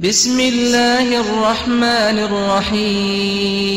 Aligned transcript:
بسم 0.00 0.40
الله 0.40 1.20
الرحمن 1.20 2.18
الرحيم. 2.28 3.72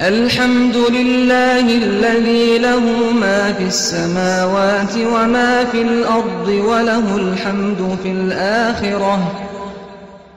الحمد 0.00 0.76
لله 0.76 1.60
الذي 1.60 2.58
له 2.58 3.10
ما 3.12 3.52
في 3.52 3.64
السماوات 3.64 4.96
وما 4.96 5.64
في 5.64 5.82
الأرض 5.82 6.48
وله 6.48 7.16
الحمد 7.16 7.98
في 8.02 8.08
الآخرة 8.08 9.46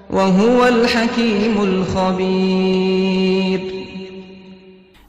وهو 0.10 0.68
الحكيم 0.68 1.62
الخبير. 1.64 3.60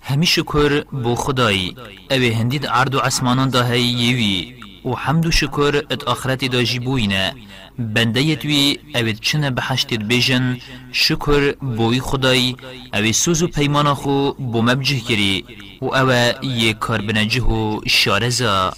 همی 0.02 0.26
شکر 0.26 0.84
بو 0.92 1.14
خدای 1.14 1.74
اوه 2.10 2.32
هندید 2.40 2.66
عرض 2.66 2.94
و 2.94 2.98
عسمانان 2.98 3.50
دا 3.50 3.74
یوی. 3.76 4.59
و 4.84 4.94
حمد 4.94 5.26
و 5.26 5.30
شکر 5.30 5.82
ات 5.90 6.04
آخرت 6.04 6.44
دا 6.44 6.62
جیبوینه 6.62 7.34
بنده 7.78 8.22
یتوی 8.22 8.78
اوید 8.94 9.20
چنه 9.20 9.50
بحشتید 9.50 10.08
بیجن 10.08 10.58
شکر 10.92 11.52
بوی 11.52 12.00
خدای. 12.00 12.56
اوی 12.94 13.12
سوز 13.12 13.42
و 13.42 13.48
پیمان 13.48 13.94
خو 13.94 14.32
بو 14.32 14.62
مبجه 14.62 15.00
کری. 15.00 15.44
و 15.82 15.84
اوه 15.84 16.32
یه 16.42 16.72
کار 16.72 17.00
بنجه 17.00 17.42
و 17.42 17.80
شارزا. 17.86 18.72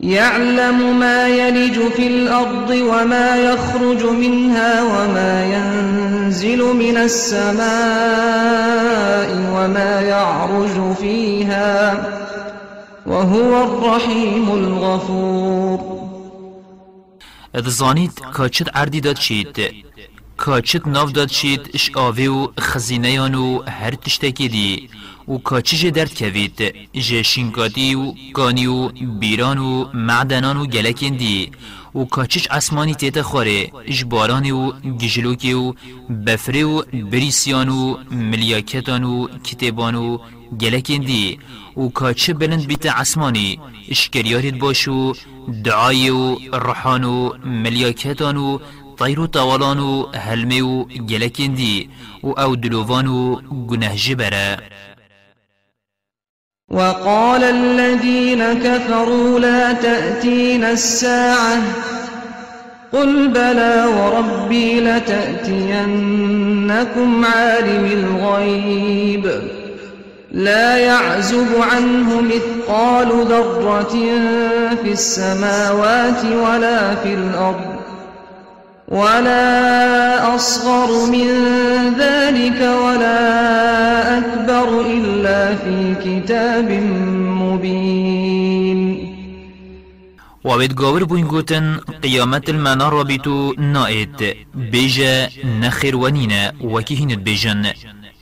يعلم 0.00 0.98
ما 0.98 1.28
يلج 1.28 1.78
في 1.92 2.06
الأرض 2.06 2.70
وما 2.70 3.36
يخرج 3.36 4.04
منها 4.04 4.82
وما 4.82 5.44
ينزل 5.44 6.58
من 6.58 6.96
السماء 6.96 7.62
وما 9.54 10.00
يعرج 10.00 10.94
فيها 10.96 11.94
وهو 13.06 13.54
الرحيم 13.54 14.50
الغفور. 14.50 15.80
اد 17.54 17.68
زانید 17.68 18.20
کاچت 18.32 18.76
عردی 18.76 19.00
داد 19.00 19.18
شید 19.18 19.56
کاچت 20.36 20.86
ناف 20.86 21.12
داد 21.12 21.28
شید 21.28 21.70
اش 21.74 21.90
آوه 21.94 22.24
و 22.24 22.48
خزینه 22.60 23.36
و 23.36 23.62
هر 23.68 23.94
تشتکی 23.94 24.48
دی 24.48 24.88
و 25.28 25.38
کاچیج 25.38 25.86
درد 25.86 26.18
کوید 26.18 26.74
جه 26.92 27.22
شینکاتی 27.22 27.94
و 27.94 28.14
کانی 28.32 28.66
و 28.66 28.88
بیران 29.20 29.58
و 29.58 29.84
معدنان 29.94 30.56
و 30.56 30.66
گلکین 30.66 31.16
دی 31.16 31.50
و 31.94 32.04
کاچیج 32.04 32.46
اسمانی 32.50 32.94
تیت 32.94 33.22
خوره 33.22 33.70
اش 33.86 34.04
باران 34.04 34.50
و 34.50 34.72
گجلوکی 34.72 35.52
و 35.52 35.72
بفره 36.26 36.64
و 36.64 36.82
بریسیان 36.82 37.68
و 37.68 37.96
ملیاکتان 38.10 39.04
و 39.04 39.28
کتبان 39.44 39.94
و 39.94 40.18
گلکین 40.60 41.02
و 41.76 41.88
کاچه 41.88 42.34
بلند 42.34 42.66
بیت 42.66 42.86
عسمانی. 42.86 43.60
اشکریارید 43.90 44.58
باشو 44.58 45.12
دعای 45.64 46.10
و 46.10 46.36
رحان 46.52 47.04
و 47.04 47.32
ملیاکتان 47.44 48.36
و 48.36 48.58
طير 48.98 49.20
و 49.20 49.26
طوالان 49.26 49.78
و 49.78 50.06
هلمه 50.06 50.62
و 50.62 50.84
گلکین 50.84 51.54
دی 51.54 51.90
و 52.22 52.28
أو 52.28 52.56
دلووان 52.56 53.06
و 53.06 53.36
گنه 53.68 53.96
جبره. 53.96 54.58
وقال 56.70 57.44
الذين 57.44 58.54
كفروا 58.54 59.38
لا 59.38 59.72
تأتين 59.72 60.64
الساعة. 60.64 61.62
قل 62.92 63.28
بلى 63.28 63.84
وربي 63.84 64.80
لتأتينكم 64.80 65.84
عالم 67.24 67.84
الغيب. 67.84 69.61
لا 70.32 70.76
يعزب 70.78 71.46
عنه 71.60 72.20
مثقال 72.20 73.08
ذرة 73.08 73.92
في 74.82 74.92
السماوات 74.92 76.24
ولا 76.24 76.94
في 76.94 77.14
الأرض 77.14 77.76
ولا 78.88 80.34
أصغر 80.34 81.10
من 81.10 81.28
ذلك 81.98 82.60
ولا 82.60 83.18
أكبر 84.18 84.80
إلا 84.80 85.56
في 85.56 85.94
كتاب 86.04 86.70
مبين. 87.40 89.08
وابد 90.44 90.72
گاور 90.74 91.04
بوین 91.04 91.26
گوتن 91.28 91.76
قیامت 92.02 92.48
المنا 92.48 92.88
رابطو 92.88 93.54
نائد 93.58 94.22
بیجا 94.54 95.28
نخیر 95.60 95.96
ونینه 95.96 96.52
وکی 96.60 96.96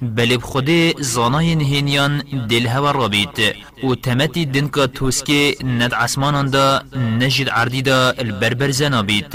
هینت 0.03 0.09
بیجن 0.09 0.17
بله 0.17 0.37
بخود 0.39 1.01
زانای 1.01 1.55
نهینیان 1.55 2.23
دل 2.51 2.67
هوا 2.67 2.91
رابید 2.91 3.39
و 3.85 3.95
تمتی 3.95 4.47
دنکا 4.47 4.87
توسکه 4.87 5.57
ند 5.65 5.95
عسمانان 5.95 6.51
دا 6.51 6.83
نجد 7.21 7.49
عردی 7.49 7.83
دا 7.83 8.11
البربر 8.19 8.71
زنابید 8.71 9.35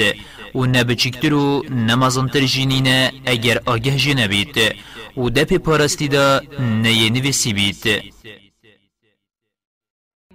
و 0.56 0.66
نبچکتر 0.66 1.34
و 1.34 1.64
نمازنتر 1.70 2.40
جینینه 2.40 3.12
اگر 3.25 3.59
آگه 3.66 3.98
جنبید 3.98 4.56
و 5.18 5.30
دپ 5.30 5.54
پارستی 5.58 6.08
دا 6.08 6.42
نینویسی 6.59 7.54
بید 7.54 8.14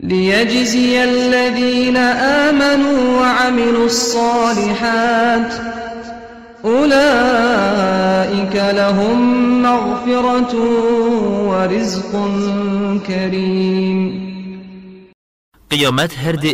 ليجزي 0.02 0.98
الذين 0.98 1.96
آمنوا 2.46 3.20
وعملوا 3.20 3.84
الصالحات 3.84 5.79
أولئك 6.64 8.56
لهم 8.56 9.18
مغفرة 9.62 10.54
ورزق 11.48 12.12
كريم. 13.06 14.30
قیامت 15.70 16.18
هر 16.18 16.34
ده 16.34 16.48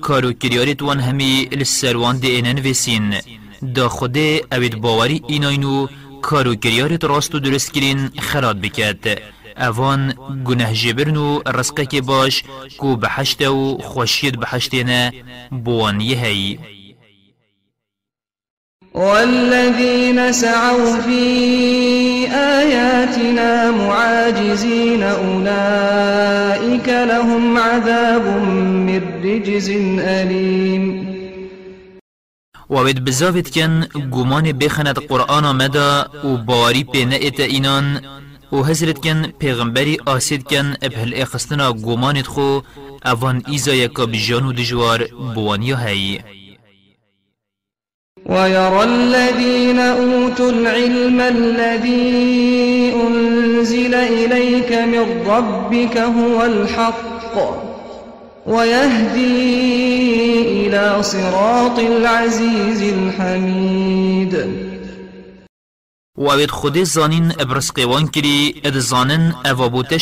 کارو 0.00 0.32
کریارت 0.32 0.82
وان 0.82 1.00
همی 1.00 1.48
لسروان 1.52 2.18
ده 2.18 2.28
اینن 2.28 2.58
دا 3.74 3.88
خود 3.88 4.18
اوید 4.52 4.80
باوری 4.80 5.22
ایناینو 5.26 5.86
کارو 6.22 6.54
کریارت 6.54 7.04
راست 7.04 7.34
و 7.34 7.38
درست 7.38 7.72
کرین 7.72 8.10
خراد 8.18 8.60
بکد. 8.60 9.18
اوان 9.58 10.14
گناه 10.44 10.72
جبرن 10.72 11.16
و 11.16 11.40
رزقه 11.46 11.86
که 11.86 12.00
باش 12.00 12.44
کو 12.78 12.96
بحشت 12.96 13.42
و 13.42 13.78
بحشتینه 14.36 15.12
بوان 15.64 16.00
یهی 16.00 16.58
والذين 18.96 20.32
سعوا 20.32 21.00
في 21.00 21.22
آياتنا 22.32 23.70
معاجزين 23.70 25.02
أولئك 25.02 26.88
لهم 26.88 27.58
عذاب 27.58 28.26
من 28.88 29.02
رجز 29.24 29.70
أليم. 30.00 31.06
وابد 32.68 33.04
بزاوت 33.04 33.48
کن 33.48 33.84
گمان 34.10 34.52
بخند 34.52 34.98
قرآن 34.98 35.56
مدا 35.56 36.08
و 36.24 36.36
باری 36.36 36.84
پی 36.84 37.04
نئت 37.04 37.40
اینان 37.40 38.00
و 38.52 38.64
حضرت 38.64 38.98
کن 38.98 39.22
پیغمبری 39.40 39.98
آسید 40.06 40.42
کن 40.42 40.74
ابهل 40.82 41.14
إخستنا 41.14 41.72
گمانت 41.72 42.26
خو 42.26 42.60
اوان 43.06 43.42
ایزا 43.46 43.74
یکا 43.74 44.06
بجانو 44.06 44.52
دجوار 44.52 45.06
بوانیا 45.34 45.76
هی 45.76 46.20
ويرى 48.28 48.84
الذين 48.84 49.78
أوتوا 49.78 50.50
العلم 50.50 51.20
الذي 51.20 52.92
أنزل 53.06 53.94
إليك 53.94 54.72
من 54.72 55.26
ربك 55.26 55.98
هو 55.98 56.44
الحق 56.44 57.36
ويهدي 58.46 59.66
إلى 60.66 61.02
صراط 61.02 61.78
العزيز 61.78 62.82
الحميد. 62.82 64.66
و 66.18 66.30
اوید 66.30 66.50
خود 66.50 66.82
زانین 66.82 67.32
ابرس 67.38 67.72
قیوان 67.72 68.08
کری 68.08 68.54
اد 68.64 68.78
زانن 68.78 69.34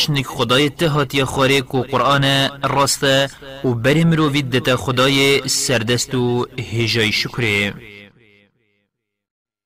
نک 0.09 0.25
خدای 0.25 0.69
تهاتی 0.69 1.23
خوره 1.23 1.61
کو 1.61 1.81
قرآن 1.81 2.49
راسته 2.63 3.29
و 3.65 3.73
بری 3.73 4.03
مرووید 4.03 4.49
دتا 4.49 4.77
خدای 4.77 5.41
سردست 5.47 6.15
و 6.15 6.45
هجای 6.73 7.11
شکره 7.11 7.73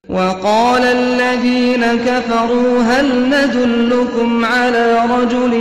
وقال 0.09 0.83
الذين 0.83 1.85
كفروا 1.85 2.81
هل 2.83 3.29
ندلكم 3.29 4.45
على 4.45 4.99
رجل 5.19 5.53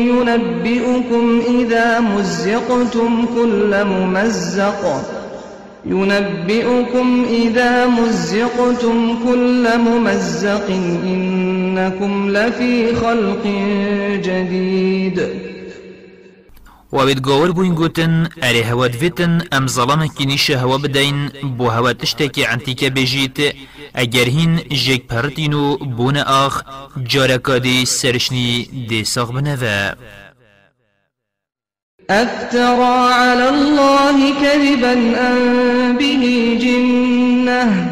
ينبئكم 0.00 1.42
إذا 1.60 2.00
مزقتم 2.00 3.26
كل 3.36 3.84
ممزق؟ 3.84 5.04
ينبئكم 5.86 7.26
إذا 7.30 7.86
مزقتم 7.86 9.18
كل 9.28 9.68
ممزق 9.78 10.70
إنكم 11.04 12.30
لفي 12.30 12.94
خلق 12.94 13.46
جديد. 14.22 15.28
وابد 16.96 17.20
گاور 17.20 17.50
بوین 17.52 17.74
گوتن 17.74 18.28
اره 18.42 18.62
هواد 18.70 18.94
ویتن 18.96 19.32
ام 19.52 19.66
ظلام 19.68 20.06
کنیش 20.08 20.50
هوا 20.50 20.78
بدین 20.78 21.28
بو 21.58 21.68
هوا 21.68 21.92
تشتکی 21.92 22.44
عنتیکه 22.44 22.90
بجیت 22.90 23.38
اگر 23.94 24.24
هین 24.36 24.56
جک 24.84 25.02
پرتینو 25.10 25.76
بون 25.76 26.16
آخ 26.16 26.62
جارکادی 27.04 27.84
سرشنی 27.84 28.68
دی 28.88 29.04
ساغ 29.04 29.32
بنوه 29.32 29.94
أفترى 32.10 33.12
على 33.12 33.48
الله 33.48 34.16
كذبا 34.42 34.92
أم 34.92 35.96
به 35.98 36.22
الجنة 36.32 37.85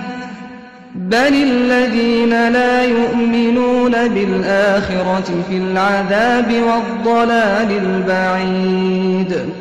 بل 1.10 1.34
الذين 1.34 2.30
لا 2.30 2.84
يؤمنون 2.84 4.08
بالآخرة 4.08 5.44
في 5.48 5.56
العذاب 5.56 6.52
والضلال 6.52 7.70
البعيد. 7.70 9.52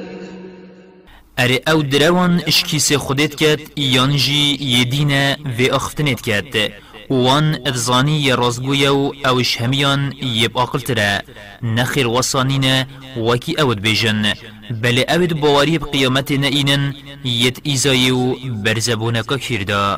اره 1.39 1.59
أو 1.67 1.81
دروان 1.81 2.41
اشکیس 2.47 2.93
خودت 2.93 3.35
کت 3.35 3.59
یانجی 3.77 4.57
یدینه 4.61 5.37
و 5.59 5.75
اختنت 5.75 6.21
کت 6.21 6.71
وان 7.09 7.57
ادزانی 7.65 8.21
ی 8.21 8.31
رازگویا 8.31 8.95
و 8.95 9.13
اوش 9.25 9.61
همیان 9.61 10.13
یب 10.21 10.57
آقل 10.57 10.79
تره 10.79 11.23
نخیر 11.63 12.07
وصانین 12.07 12.85
وکی 13.17 13.61
اود 13.61 13.81
بیجن 13.81 14.33
بل 14.81 15.03
اود 15.09 15.41
بواری 15.41 15.77
بقیامت 15.77 16.31
نئینن 16.31 16.95
یت 17.23 17.59
ایزای 17.63 18.11
و 18.11 18.35
برزبونکا 18.63 19.37
کرده 19.37 19.97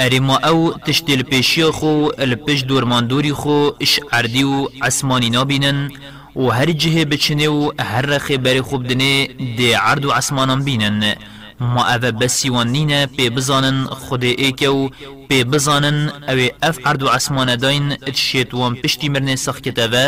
ارما 0.00 0.36
أو 0.36 0.72
تشت 0.72 1.10
الپیشی 1.10 1.64
خو 1.64 2.08
الپش 2.18 2.62
دورماندوری 2.62 3.32
خو 3.32 3.70
إش 3.82 4.00
عردی 4.12 4.44
و 4.44 4.68
عسمانی 4.82 5.30
نابینن 5.30 5.90
و 6.36 6.50
هر 6.50 6.72
جهه 6.72 7.04
بچنه 7.04 7.48
و 7.48 7.72
هر 7.80 8.00
رخی 8.00 8.36
بری 8.36 8.60
خوب 8.60 8.88
دنه 8.88 9.26
دی 9.56 9.72
عرد 9.72 10.04
و 10.04 10.10
عسمانان 10.10 10.64
بینن 10.64 11.14
ما 11.60 11.82
او 11.94 12.10
بەسیوان 12.20 12.66
نینه 12.66 13.06
پی 13.06 13.30
بزانن 13.30 13.84
خود 13.84 14.24
ایکو 14.24 14.88
و 15.30 15.44
بزانن 15.44 16.12
او 16.28 16.48
اف 16.62 16.78
عرد 16.84 17.02
و 17.02 17.08
عسمانە 17.08 17.56
داین 17.60 17.92
اتشیت 17.92 18.54
وم 18.54 18.74
پشتی 18.74 19.08
مرنێ 19.08 19.36
سەخکتەوە 19.46 20.06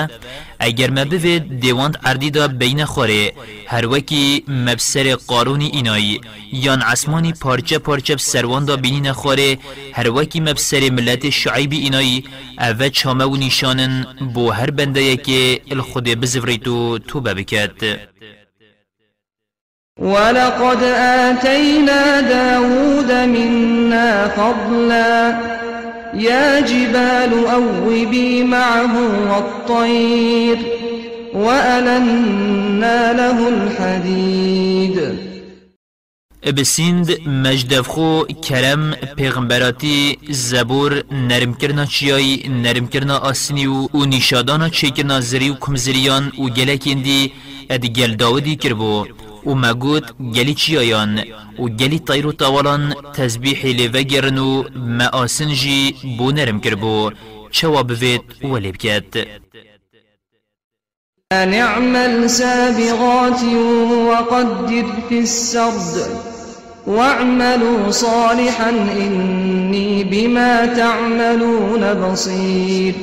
دیواند 1.61 1.97
بوێت 2.05 2.31
دا 2.31 2.49
بین 2.49 2.85
بینە 2.85 3.33
هر 3.67 3.87
وکی 3.87 4.45
مبسر 4.49 5.15
قارونی 5.15 5.67
اینای 5.67 6.21
یان 6.53 6.81
پارچه 6.83 7.33
پارچه 7.33 7.79
پارچە 7.79 8.15
بینی 8.77 8.77
بینینە 8.83 9.15
هر 9.21 9.59
هەروەکی 9.99 10.41
مبسر 10.41 10.91
ملت 10.91 11.31
شعیبی 11.31 11.79
اینایی 11.79 12.25
ئەە 12.61 12.91
چامه 12.91 13.25
و 13.25 13.37
نیشانن 13.37 14.06
بو 14.35 14.50
هر 14.50 14.71
بنده 14.71 15.03
یکی 15.03 15.61
الخود 15.71 16.05
بزوریتو 16.05 16.99
تو 16.99 17.05
تو 17.09 17.21
ببکت. 17.21 17.81
ولقد 19.99 20.83
آتينا 20.83 22.21
داود 22.21 23.12
منا 23.12 24.29
فضلا. 24.29 25.39
يا 26.15 26.61
جبال 26.61 27.33
أوبي 27.47 28.45
معه 28.45 28.95
والطير 29.31 30.59
وألنا 31.35 33.12
له 33.12 33.49
الحديد. 33.49 35.29
بسیند 36.56 37.11
مجدف 37.27 37.89
خو 37.89 38.23
کرم 38.43 38.95
پیغمبراتی 39.17 40.19
زبور 40.31 41.03
نرم 41.12 41.55
کرنا 41.55 41.85
چیای 41.85 42.49
نرم 42.49 42.87
کرنا 42.87 43.17
آسنی 43.19 43.67
و, 43.67 43.89
و 43.95 44.05
نیشادانا 44.05 44.69
چه 44.69 44.91
کرنا 44.91 45.21
زری 45.21 45.50
و 45.50 45.55
کمزریان 45.55 46.33
و 46.39 46.49
گلکندی 46.49 47.33
اد 47.71 47.87
گل 47.87 48.15
داودی 48.15 48.56
کربو 48.56 49.06
و 49.46 49.55
مگود 49.55 50.32
گلی 50.35 50.55
چیایان 50.55 51.19
و 51.58 51.69
گلی 51.69 51.99
طیر 51.99 52.26
و 52.26 52.32
طوالان 52.32 52.94
تزبیح 53.14 53.67
لیوگرن 53.67 54.38
و 54.38 54.64
مآسن 54.76 55.55
جی 55.55 55.94
بو 56.19 56.32
نرم 56.32 56.61
کربو 56.61 57.11
چوا 57.50 57.82
بوید 57.82 58.23
ولی 58.44 58.73
بکد 58.73 59.26
أن 61.32 61.55
اعمل 61.55 62.26
سابغات 62.26 63.43
وقدر 64.08 64.85
في 65.08 65.19
السرد 65.19 66.08
واعملوا 66.87 67.90
صالحا 67.90 68.70
إني 68.70 70.05
بما 70.05 70.67
تعملون 70.67 71.94
بصير. 71.94 72.94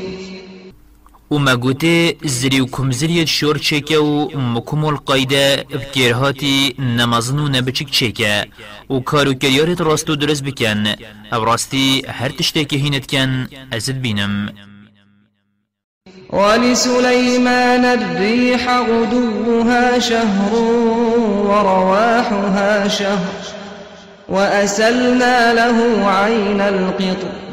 و 1.31 1.39
مگوته 1.39 2.16
زری 2.24 2.60
و 2.60 2.66
کمزریت 2.66 3.27
شور 3.27 3.57
چکه 3.57 3.98
و 3.98 4.38
مکمول 4.38 4.95
قایده 4.95 5.66
بکرهاتی 5.72 6.75
نمازن 6.80 7.39
و 7.39 7.48
نبچک 7.48 7.92
چکه 7.92 8.45
و 8.89 9.00
کارو 9.00 9.33
کریارت 9.33 9.81
راستو 9.81 10.16
درست 10.16 10.44
بکن 10.44 10.86
أو 11.33 11.45
راستی 11.45 12.04
هر 12.07 12.30
تشته 12.30 12.66
که 12.66 12.77
هینت 12.77 13.07
کن 13.07 13.48
ازد 13.72 14.01
بینم. 14.01 14.50
ولسليمان 16.33 17.86
الريح 17.86 18.80
غدوها 18.80 20.00
شهر 20.00 20.54
ورواحها 21.50 22.88
شهر 22.88 23.44
وأسلنا 24.30 25.54
له 25.54 26.07
عين 26.10 26.62
القطر 26.62 27.44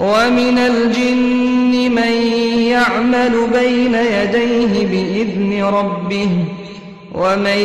ومن 0.00 0.58
الجن 0.58 1.94
من 1.94 2.12
يعمل 2.58 3.48
بين 3.52 3.94
يديه 3.94 4.86
بإذن 4.86 5.64
ربه 5.64 6.30
ومن 7.14 7.58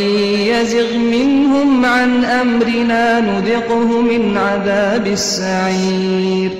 يزغ 0.49 0.97
منهم 0.97 1.85
عن 1.85 2.25
أمرنا 2.25 3.19
نذقه 3.19 4.01
من 4.01 4.37
عذاب 4.37 5.07
السعير. 5.07 6.51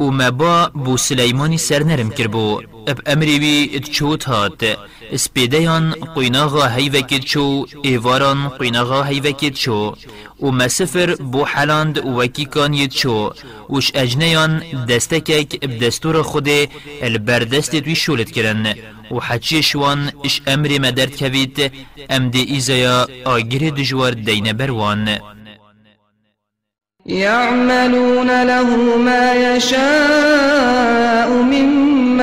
و 0.00 0.10
مبا 0.10 0.70
بو 0.74 0.96
سلیمانی 0.96 1.58
سر 1.58 1.82
نرم 1.82 2.10
کربو 2.10 2.60
اب 2.86 3.00
امری 3.06 3.38
بی 3.38 3.80
چوت 3.80 4.28
هات. 4.28 4.64
اسپیدیان 5.12 5.94
قیناغا 6.14 6.66
هیوکید 6.66 7.24
چو 7.24 7.66
ایواران 7.82 8.48
قیناغا 8.48 9.02
هیوکید 9.02 9.54
چو 9.54 9.94
و 10.42 10.50
مسفر 10.50 11.14
بو 11.14 11.44
حلاند 11.44 12.06
وکی 12.06 12.44
کان 12.44 12.74
ید 12.74 12.90
چو 12.90 13.32
وش 13.70 13.92
اجنیان 13.94 14.62
دستکک 14.88 15.60
بدستور 15.60 16.22
خود 16.22 16.48
البردست 17.02 17.74
دوی 17.74 17.94
شولت 17.94 18.30
کرن 18.30 18.74
و 19.10 19.20
حچی 19.20 19.62
شوان 19.62 20.12
اش 20.24 20.42
امری 20.46 20.78
مدرد 20.78 21.16
کوید 21.16 21.72
ام 22.10 22.28
دی 22.30 22.42
ایزایا 22.42 23.08
آگیر 23.24 23.70
دجوار 23.70 24.10
دین 24.10 24.52
بروان 24.52 25.18
يعملون 27.06 28.30
له 28.42 28.96
ما 28.96 29.34
يشاء 29.34 31.28
من 31.42 31.91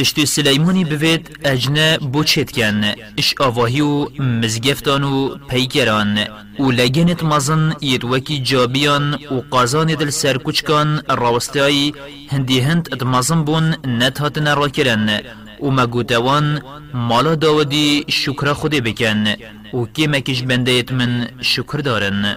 تشتی 0.00 0.26
سلیمانی 0.26 0.84
بوید 0.84 1.22
اجنه 1.44 1.98
بو 2.12 2.24
چید 2.24 2.50
کن 2.56 2.84
اش 3.18 3.34
آواهی 3.38 3.80
و 3.80 4.08
مزگفتان 4.18 5.04
و 5.04 5.36
پیکران. 5.48 6.18
و 6.58 6.70
لگنت 6.70 7.24
مزن 7.24 7.74
ید 7.80 8.04
وکی 8.04 8.38
جابیان 8.38 9.14
و 9.14 9.36
قازان 9.50 9.86
دل 9.86 10.10
سرکوچکان 10.10 11.02
راوستایی 11.08 11.94
هندی 12.30 12.60
هند 12.60 12.88
ات 12.92 13.02
مزن 13.02 13.44
بون 13.44 13.76
نت 13.84 14.18
هاتن 14.18 14.56
را 14.56 14.68
کرن 14.68 15.20
و 15.62 15.70
مگوتوان 15.70 16.62
مالا 16.94 17.34
داودی 17.34 18.04
شکر 18.08 18.52
خودی 18.52 18.80
بکن. 18.80 19.24
و 19.74 19.84
کی 19.94 20.06
مکش 20.06 20.42
بنده 20.42 20.84
من 20.92 21.28
شکر 21.40 21.78
دارن. 21.78 22.36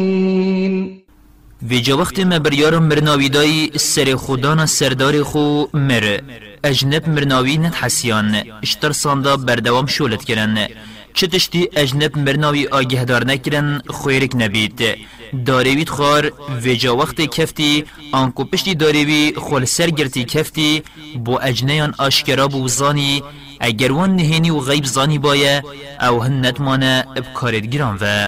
ویجا 1.69 1.97
وقت 1.97 2.19
ما 2.19 2.39
بریار 2.39 2.79
مرناوی 2.79 3.29
دای 3.29 3.71
سر 3.77 4.15
خودان 4.15 4.65
سردار 4.65 5.23
خو 5.23 5.65
مر. 5.73 6.19
اجنب 6.63 7.09
مرناوی 7.09 7.57
نت 7.57 7.75
حسیان. 7.75 8.35
اشتر 8.63 8.91
ساندا 8.91 9.37
بردوام 9.37 9.85
شولت 9.85 10.23
کرن. 10.23 10.67
چه 11.13 11.27
تشتی 11.27 11.69
اجنب 11.75 12.17
مرناوی 12.17 12.67
آگهدار 12.67 13.25
نکرن 13.25 13.81
خویرک 13.87 14.31
نبید. 14.35 14.79
داریوید 15.45 15.89
خار 15.89 16.31
ویجا 16.63 16.95
وقت 16.97 17.21
کفتی 17.21 17.85
آنکو 18.11 18.43
پشتی 18.43 18.75
داریوی 18.75 19.33
خول 19.37 19.65
سرگرتی 19.65 20.23
کفتی. 20.23 20.83
بو 21.25 21.39
اجنیان 21.41 21.93
آشکرا 21.97 22.47
بو 22.47 22.67
زانی 22.67 23.23
اگر 23.59 23.91
وان 23.91 24.15
نهینی 24.15 24.49
و 24.49 24.59
غیب 24.59 24.85
زانی 24.85 25.17
بایه 25.17 25.63
او 26.01 26.23
هنت 26.23 26.61
مانه 26.61 27.05
بکارت 27.15 27.65
گران 27.65 27.97
و. 28.01 28.27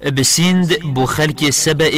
بسیند 0.00 0.78
بو 0.94 1.06
خلک 1.06 1.50
سبع 1.50 1.90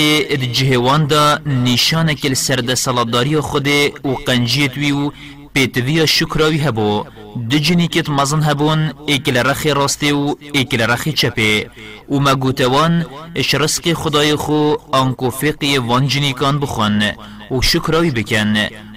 جهوان 0.52 1.06
دا 1.06 1.38
نشانک 1.46 2.20
السرد 2.24 2.74
سلاداری 2.74 3.40
خود 3.40 3.68
و 4.04 4.14
قنجیت 4.26 4.76
وی 4.76 4.92
و 4.92 5.10
پیتوی 5.54 6.06
شکراوی 6.06 6.58
هبو 6.58 7.04
دو 7.50 7.58
جنی 7.58 7.88
کت 7.88 8.10
مزن 8.10 8.42
هبون 8.42 8.92
ایکل 9.06 9.36
رخی 9.36 9.70
راستی 9.70 10.12
و 10.12 10.34
ایکل 10.52 10.80
رخی 10.80 11.12
چپه 11.12 11.70
و 12.10 12.18
مگوتوان 12.18 13.06
اش 13.34 13.54
رزق 13.54 13.92
خدای 13.92 14.36
خو 14.36 14.74
آنکو 14.92 15.30
فقی 15.30 15.78
وان 15.78 16.08
جنی 16.08 16.32
کان 16.32 16.60
بخون 16.60 17.02
و 17.50 17.60
شکراوی 17.62 18.10
بکن 18.10 18.54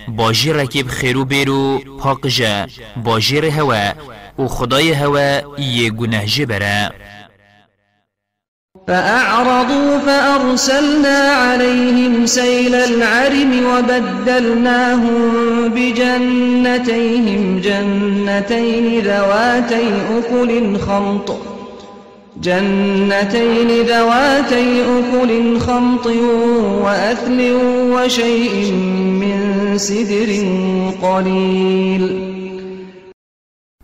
باجی 0.08 0.54
رکیب 0.54 0.88
خیرو 0.88 1.26
بیرو 1.26 1.80
پاک 2.00 2.28
جا 2.28 2.68
باجی 3.04 3.38
هوا 3.38 3.94
و 4.40 4.48
خدای 4.48 4.92
هوا 4.92 5.60
یه 5.60 5.90
گناه 5.90 6.26
جبره 6.26 6.92
فأعرضوا 8.88 9.98
فأرسلنا 9.98 11.18
عليهم 11.18 12.26
سيل 12.26 12.76
العرم 12.76 13.66
وبدلناهم 13.66 15.32
بجنتيهم 15.70 17.60
جنتين 17.60 19.00
ذواتي 19.00 19.90
أكل 20.18 20.80
خمط 20.80 21.38
جنتين 22.42 23.82
ذواتي 23.82 24.82
أكل 24.82 25.60
خمط 25.60 26.08
وأثل 26.84 27.52
وشيء 27.94 28.72
من 29.22 29.78
سدر 29.78 30.30
قليل. 31.02 32.36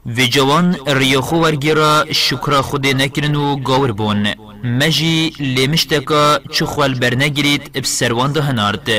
وی 0.05 0.27
جوان 0.27 0.75
ریاخو 0.87 1.35
ورگیرا 1.35 2.05
شکر 2.11 2.61
خود 2.61 2.87
نکرن 2.87 3.35
و 3.35 3.55
بون 3.93 4.50
مجی 4.63 5.33
لیمشتکا 5.39 6.39
چو 6.51 6.65
خوال 6.65 6.93
برنگرید 6.93 7.71
اب 7.75 7.83
سروان 7.83 8.31
ده 8.31 8.41
هنارد 8.41 8.89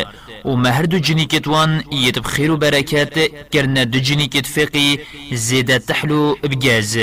و 0.44 0.56
مهر 0.56 0.82
دو 0.82 0.98
جنیکت 0.98 1.48
وان 1.48 1.84
یتب 1.92 2.24
خیر 2.24 2.50
و 2.50 2.56
برکت 2.56 3.14
کرن 3.52 3.74
دو 3.84 3.98
جنیکت 3.98 4.46
فقی 4.46 4.98
زیده 5.32 5.78
تحلو 5.78 6.34
بگاز 6.34 6.96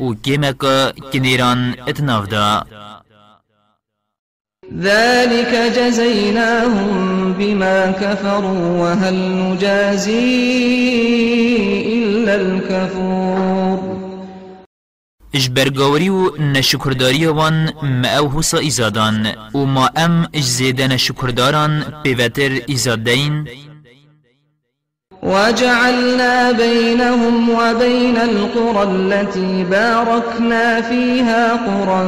و 0.00 0.14
کمکا 0.24 0.92
کنیران 1.12 1.74
اتناف 1.88 2.28
دا. 2.28 2.64
ذلك 4.80 5.72
جزيناهم 5.76 7.32
بما 7.32 7.90
كفروا 7.90 8.80
وهل 8.82 9.14
نجازي 9.14 10.52
إلا 11.96 12.34
الكفور 12.34 14.01
اش 15.34 15.48
برگاوری 15.48 16.08
و 16.08 16.36
نشکرداری 16.36 17.26
وان 17.26 17.72
ما 17.82 18.08
أو 18.08 18.28
حسا 18.38 18.58
ایزادان 18.58 19.26
و 19.54 19.58
ما 19.58 19.90
ام 19.96 20.28
اش 20.34 20.44
زیده 20.44 20.88
نشکرداران 20.88 21.84
پیوتر 22.04 22.50
ایزادین. 22.66 23.48
وجعلنا 25.22 26.52
بينهم 26.52 27.48
وبين 27.50 28.16
القرى 28.16 28.82
التي 28.82 29.64
باركنا 29.64 30.80
فيها 30.80 31.52
قرى 31.52 32.02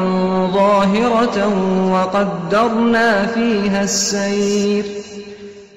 ظاهرة 0.53 1.49
وقدرنا 1.93 3.27
فيها 3.27 3.83
السير 3.83 4.85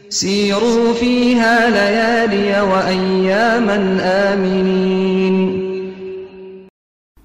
سيروا 0.09 0.93
فيها 0.93 1.69
ليالي 1.69 2.61
وأياما 2.61 3.97
آمنين 4.01 5.66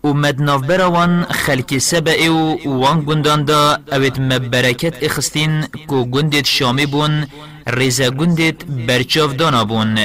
و 0.05 0.09
مدناف 0.13 0.63
براوان 0.67 1.25
خلق 1.25 1.79
سبع 1.79 2.29
و 2.31 2.57
وان 2.65 3.05
گندان 3.07 3.45
دا 3.45 3.79
اوید 3.93 4.21
مبرکت 4.21 5.03
اخستین 5.03 5.63
کو 5.87 6.05
گندت 6.05 6.47
شامی 6.47 6.87
بون 6.87 7.27
ریزا 7.67 8.11
گندت 8.11 8.65
برچاف 8.65 9.35
دانا 9.35 9.65
بون. 9.65 9.99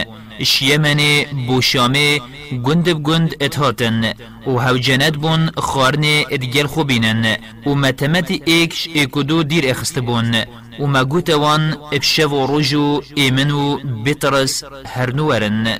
شیمن 0.44 1.00
بو 1.48 1.62
شامه 1.62 2.20
گند 2.64 2.84
بگند 2.84 3.36
اتهاتن 3.42 4.14
و 4.48 4.52
هاو 4.52 4.78
جنت 4.78 5.16
بون 5.16 5.52
خارن 5.58 6.04
ادگل 6.32 6.68
خوبینن. 6.68 7.38
و 7.66 7.76
متمت 7.76 8.32
ایکش 8.46 8.88
ایکودو 8.94 9.44
دیر 9.44 9.70
اخست 9.70 10.00
بون. 10.00 10.36
و 10.80 10.88
مگوت 10.88 11.30
وان 11.30 11.78
ابشو 11.92 12.30
و 12.30 12.58
رجو 12.58 13.02
ایمنو 13.16 13.78
بطرس 14.06 14.64
هرنورن. 14.86 15.80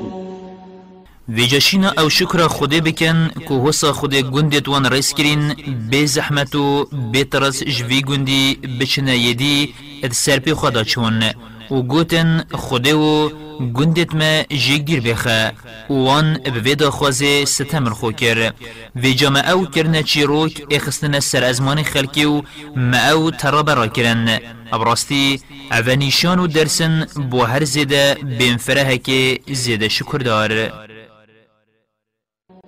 ویجاشینا 1.35 1.93
او 1.97 2.09
شکر 2.09 2.47
خوده 2.47 2.81
بکن 2.81 3.29
که 3.47 3.53
حسا 3.65 3.93
خوده 3.93 4.21
گندت 4.21 4.67
وان 4.67 4.85
رس 4.85 5.13
کرین 5.13 5.53
بی 5.89 6.07
زحمت 6.07 6.55
و 6.55 6.85
بی 7.11 7.23
ترس 7.23 7.63
جوی 7.63 8.01
گندی 8.01 8.55
بچنه 8.79 9.17
یدی 9.17 9.73
اد 10.03 10.11
سرپی 10.11 10.53
خدا 10.53 10.83
چون. 10.83 11.23
و 11.71 11.81
گوتن 11.81 12.43
خوده 12.51 12.93
و 12.95 13.29
گندت 13.73 14.15
ما 14.15 14.43
جیگ 14.63 14.85
دیر 14.85 15.01
بخه. 15.01 15.51
وان 15.89 16.37
بویدا 16.37 16.91
خوازه 16.91 17.45
ستمر 17.45 17.89
خو 17.89 18.11
کر. 18.11 18.53
وی 18.95 19.13
جامع 19.13 19.49
او 19.49 19.65
کرنه 19.65 20.03
چی 20.03 20.23
روک 20.23 20.63
اخستن 20.71 21.19
سر 21.19 21.43
ازمان 21.43 21.83
خلکی 21.83 22.25
و 22.25 22.41
ما 22.75 23.09
او 23.09 23.31
ترا 23.31 23.63
برا 23.63 23.87
کرن. 23.87 24.39
ابراستی 24.71 25.41
اوانیشان 25.71 26.39
و 26.39 26.47
درسن 26.47 27.07
بو 27.31 27.43
هر 27.43 27.63
زیده 27.63 28.17
بین 28.39 28.57
فرهه 28.57 28.97
که 28.97 29.39
زیده 29.51 29.87
شکر 29.89 30.17
دار. 30.17 30.71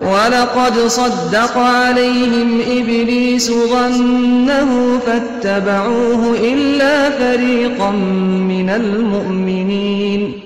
ولقد 0.01 0.88
صدق 0.88 1.57
عليهم 1.57 2.62
إبليس 2.62 3.51
ظنه 3.51 5.00
فاتبعوه 5.00 6.38
إلا 6.39 7.09
فريقا 7.09 7.91
من 7.91 8.69
المؤمنين. 8.69 10.43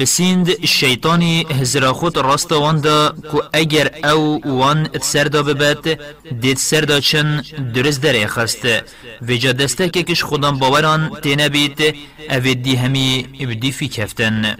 بسیند 0.00 0.64
شیطانی 0.64 1.46
هزرا 1.60 1.92
خود 1.92 2.18
راست 2.18 2.52
واندا 2.52 3.14
کو 3.30 3.42
اگر 3.52 3.90
أو 4.04 4.40
وان 4.44 4.88
سردا 5.00 5.42
ببت 5.42 5.98
دید 6.40 6.56
سردا 6.56 7.00
چن 7.00 7.42
درست 7.74 8.02
در 8.02 8.24
اخست 8.24 8.66
و 9.28 9.36
جا 9.36 9.52
دسته 9.52 9.88
که 9.88 10.02
کش 10.02 10.22
خودم 10.22 10.58
باوران 10.58 11.10
تینه 11.22 11.48
بیت 11.48 11.94
أو 12.30 12.40
دی 12.40 12.76
همی 12.76 13.26
ابدی 13.40 13.72
فی 13.72 13.88
کفتن. 13.88 14.56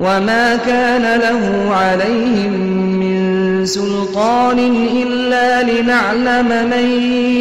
وما 0.00 0.56
كان 0.56 1.20
له 1.20 1.74
عليهم 1.74 2.52
من 3.00 3.66
سلطان 3.66 4.58
إلا 5.02 5.62
لنعلم 5.62 6.70
من 6.70 6.86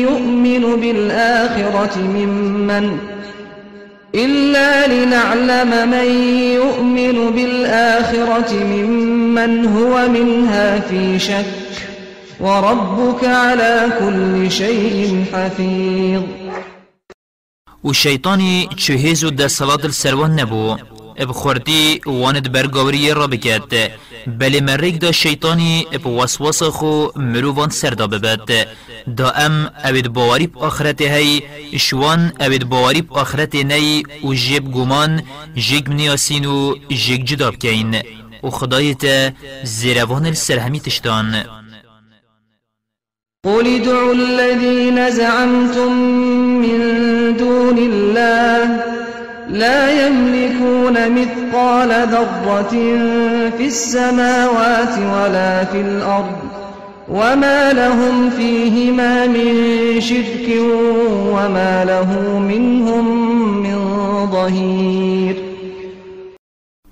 يؤمن 0.08 0.82
بالآخرة 0.82 1.98
ممن 1.98 2.98
إلا 4.16 4.88
لنعلم 4.88 5.90
من 5.90 6.10
يؤمن 6.60 7.32
بالآخرة 7.32 8.54
ممن 8.54 9.66
هو 9.66 10.08
منها 10.10 10.80
في 10.80 11.20
شك 11.20 11.46
وربك 12.40 13.24
على 13.24 13.88
كل 14.00 14.52
شيء 14.52 15.26
حفيظ 15.34 16.22
والشيطاني 17.84 18.68
تشهيزو 18.78 19.30
دا 19.30 19.48
صلاة 19.48 19.86
السروان 19.86 20.36
نبو 20.36 20.76
بخوردی 21.26 22.02
واند 22.06 22.52
برگاوری 22.52 23.14
را 23.14 23.28
بکد 23.28 23.92
بلی 24.28 24.62
مریک 24.62 25.00
دا 25.00 25.12
شیطانی 25.12 25.88
اب 25.92 26.08
وسوس 26.08 26.64
خو 26.64 27.08
مروان 27.16 27.70
سردا 27.70 28.08
ببد 28.08 28.68
دا 29.18 29.30
ام 29.30 29.70
اوید 29.86 30.08
باوری 30.08 30.52
آخرت 30.56 31.02
هی 31.02 31.42
شوان 31.78 32.34
اوید 32.40 32.70
باوری 32.70 33.04
آخرت 33.10 33.56
نی 33.56 34.04
و 34.24 34.34
جیب 34.34 34.72
گمان 34.72 35.22
جیگ 35.56 35.90
منیاسین 35.90 36.46
و 36.46 36.76
جیگ 36.90 37.26
جداب 37.26 37.56
کین 37.56 37.96
و 38.44 38.50
خدایت 38.50 39.34
زیروان 39.64 40.26
السرهمی 40.26 40.80
تشتان. 40.80 41.44
قل 43.44 43.68
ادعوا 43.68 44.12
الذين 44.12 45.10
زعمتم 45.10 45.92
من 46.64 46.82
دون 47.38 47.78
الله 47.78 48.84
لا 49.50 50.08
يملكون 50.08 51.12
مثقال 51.12 51.90
ذرة 51.90 52.70
في 53.58 53.66
السماوات 53.66 54.98
ولا 54.98 55.66
في 55.66 55.82
الأرض 55.82 56.40
وما 57.10 57.74
لهم 57.74 58.30
فيهما 58.30 59.28
من 59.28 60.02
شرك 60.02 60.48
وما 61.34 61.86
له 61.86 62.40
منهم 62.40 63.06
من 63.64 63.78
ظهير. 64.32 65.36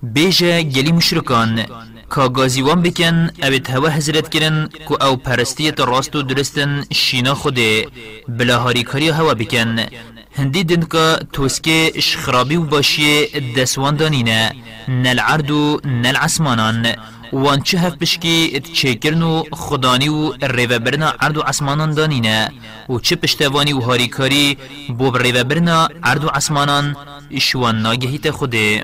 بيجا 0.03 0.61
جلي 0.61 0.91
مشركان 0.91 1.65
کا 2.09 2.27
گازیوان 2.27 2.81
بکن 2.81 3.29
اوید 3.43 3.69
هوا 3.69 3.89
حضرت 3.89 4.29
کرن 4.29 4.69
که 4.89 5.03
أو 5.05 5.15
پرستیت 5.15 5.79
راست 5.79 6.15
و 6.15 6.21
درستن 6.21 6.83
شینا 6.93 7.33
خوده 7.33 7.87
بلا 8.27 8.57
هاریکاری 8.57 9.09
هوا 9.09 9.33
بکن 9.33 9.79
هندی 10.37 10.63
دن 10.63 10.85
که 10.91 11.17
توسکه 11.33 11.91
شخرابی 11.99 12.55
و 12.55 12.61
باشی 12.61 13.25
دسوان 13.57 13.95
دانینه 13.95 14.51
نل 14.87 15.19
عرد 15.19 15.51
و 15.51 15.79
نل 15.85 16.15
عسمانان. 16.15 16.87
وان 17.33 17.61
چه 17.61 17.77
هف 17.79 17.95
بشکی 17.95 18.51
ات 18.55 18.71
چیکرن 18.73 19.21
و 19.21 19.43
خدانی 19.51 20.09
و 20.09 20.33
ریو 20.41 20.79
برنا 20.79 21.13
عرد 21.19 21.37
و 21.37 21.41
عسمانان 21.41 21.93
دانینه 21.93 22.51
و 22.89 22.99
چه 22.99 23.15
پشتوانی 23.15 23.73
و 23.73 23.79
هاریکاری 23.79 24.57
بو 24.97 25.17
ریو 25.17 25.43
برنا 25.43 25.89
عرد 26.03 26.23
و 26.23 26.27
عسمانان 26.27 26.95
اشوان 27.31 27.81
ناگهیت 27.81 28.31
خوده 28.31 28.83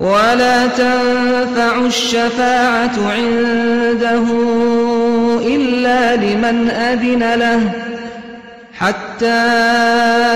ولا 0.00 0.68
تنفع 0.68 1.82
الشفاعة 1.84 2.96
عنده 3.12 4.26
إلا 5.54 6.16
لمن 6.16 6.70
أذن 6.70 7.34
له 7.34 7.83
حتى 8.78 9.26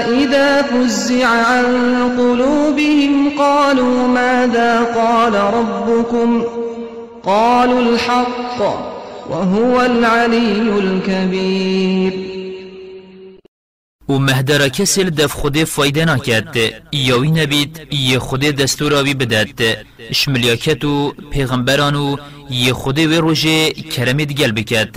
إذا 0.09 0.63
فزع 0.63 1.27
عن 1.27 1.65
قلوبهم 2.19 3.31
قالوا 3.39 4.09
ماذا 4.09 4.81
قال 4.97 5.35
ربكم؟ 5.35 6.43
قالوا 7.25 7.81
الحق 7.81 8.61
وهو 9.31 9.81
العلي 9.81 10.53
الكبير. 10.79 12.38
و 14.09 14.19
مهدر 14.19 14.69
کسل 14.69 15.11
دف 15.11 15.33
خود 15.33 15.65
فایده 15.65 16.05
نکد 16.05 16.57
یاوی 16.93 17.31
نبید 17.31 17.89
یه 17.93 18.19
خود 18.19 18.41
دستور 18.41 18.95
آوی 18.95 19.15
بدد. 19.15 19.85
شملیاکت 20.13 20.85
و 20.85 21.15
پیغمبران 21.31 21.95
و 21.95 22.17
یه 22.51 22.73
خود 22.73 22.99
و 22.99 23.21
روژه 23.21 23.71
کرمید 23.71 24.33
گل 24.33 24.53
بکد 24.53 24.97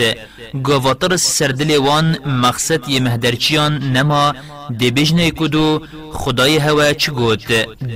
گاواتر 0.64 1.18
سردل 1.18 1.78
وان 1.78 2.18
مقصد 2.26 2.90
یه 2.90 3.00
مهدرچیان 3.00 3.74
نما 3.78 4.34
دبیجن 4.80 5.30
کدو 5.30 5.82
خدای 6.14 6.58
هوا 6.58 6.94
گوت 6.94 7.48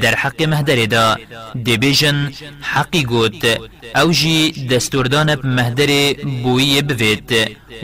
در 0.02 0.16
حق 0.16 0.44
مهدر 0.44 0.86
دا. 0.86 1.18
دبیجن 1.66 2.32
حقی 2.62 3.04
گوت 3.04 3.44
او 3.96 4.12
جی 4.12 4.68
دستوردان 4.68 5.36
مهدر 5.44 6.14
بوی 6.44 6.82
بوید. 6.82 7.32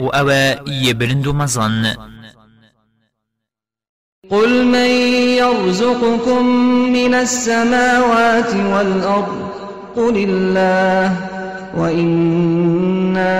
و 0.00 0.04
او 0.16 0.30
یه 0.72 0.94
بلندو 0.94 1.32
مزان 1.32 2.11
قل 4.32 4.64
من 4.64 4.90
يرزقكم 5.36 6.46
من 6.92 7.14
السماوات 7.14 8.54
والأرض 8.54 9.50
قل 9.96 10.16
الله 10.28 11.16
وإنا 11.76 13.32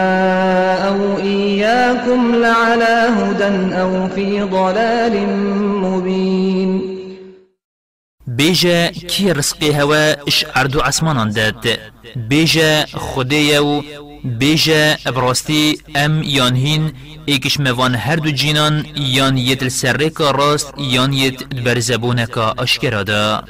أو 0.89 1.19
إياكم 1.19 2.35
لعلى 2.35 3.09
هدى 3.19 3.75
أو 3.75 4.09
في 4.09 4.43
ضلال 4.43 5.29
مبين. 5.83 6.81
بيجا 8.27 8.91
كي 8.91 9.33
رزقي 9.33 9.83
هوا 9.83 10.29
إش 10.29 10.47
أردو 10.57 10.81
عسمانان 10.81 11.31
داد. 11.31 11.79
بيجا 12.17 12.87
خديو 12.87 13.83
بيجا 14.25 14.97
ابراستی 15.07 15.79
ام 15.95 16.23
یان 16.23 16.57
هین 16.57 16.93
ایکش 17.27 17.61
موان 17.61 17.95
هر 17.95 18.17
دو 18.17 18.31
جینان 18.31 18.85
یان 18.97 19.39
یت 19.39 19.69
سره 19.69 20.09
کا 20.11 20.31
راست 20.31 20.75
یان 20.79 21.13
یت 21.13 21.45
برزبونه 21.65 22.27
کا 22.27 22.55
آشکرا 22.59 23.03
دا 23.03 23.45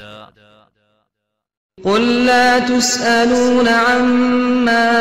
قل 1.85 2.25
لا 2.27 2.59
تسألون 2.59 3.69
عما 3.69 4.93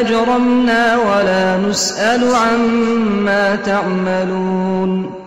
أجرمنا 0.00 0.96
ولا 0.96 1.56
نسأل 1.56 2.34
عما 2.34 3.56
تعملون. 3.56 5.19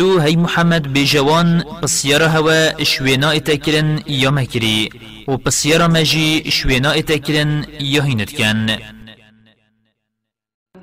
تو 0.00 0.18
هی 0.18 0.36
محمد 0.36 0.92
بجوان 0.92 1.64
بسیارا 1.82 2.28
هوا 2.28 2.84
شوینا 2.84 3.30
اتکرن 3.30 4.00
یا 4.06 4.30
مکری 4.30 4.90
و 5.28 5.36
بسیارا 5.36 5.88
مجی 5.88 6.50
شوینا 6.50 6.90
اتکرن 6.90 7.66
یا 7.80 8.02
هینت 8.02 8.32
کن 8.36 8.66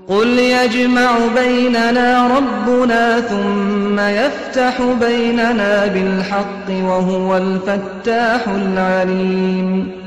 قل 0.08 0.40
يجمع 0.40 1.18
بيننا 1.36 2.38
ربنا 2.38 3.22
ثم 3.22 4.00
يفتح 4.00 4.82
بيننا 4.82 5.88
بالحق 5.88 6.70
وهو 6.70 7.38
الفتاح 7.38 8.48
العليم 8.48 10.07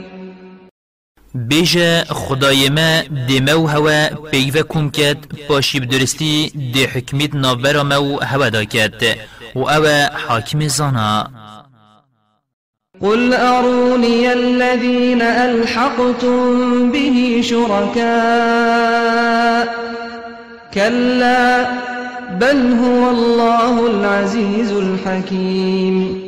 بيجا 1.35 2.05
خدای 2.05 2.69
ما 2.69 3.03
دمو 3.03 3.67
هوا 3.67 4.09
پیوه 4.33 4.63
کن 4.63 4.91
کد 4.91 5.17
پاشی 5.49 5.81
بدرستی 5.81 6.51
دی 6.73 6.85
حکمیت 6.85 7.35
نابرا 7.35 7.83
مو 7.83 8.21
هوا 8.21 8.49
دا 8.49 8.65
کد 8.65 9.03
و 9.55 9.59
أو 9.59 9.87
حاکم 10.17 10.69
زانا. 10.69 11.31
قل 13.01 13.35
أروني 13.35 14.33
الذين 14.33 15.23
ألحقتم 15.23 16.93
به 16.93 17.41
شركاء. 17.45 18.81
كلا 20.75 21.67
بل 22.41 22.73
هو 22.73 23.11
الله 23.11 23.87
العزيز 23.87 24.73
الحكيم. 24.73 26.21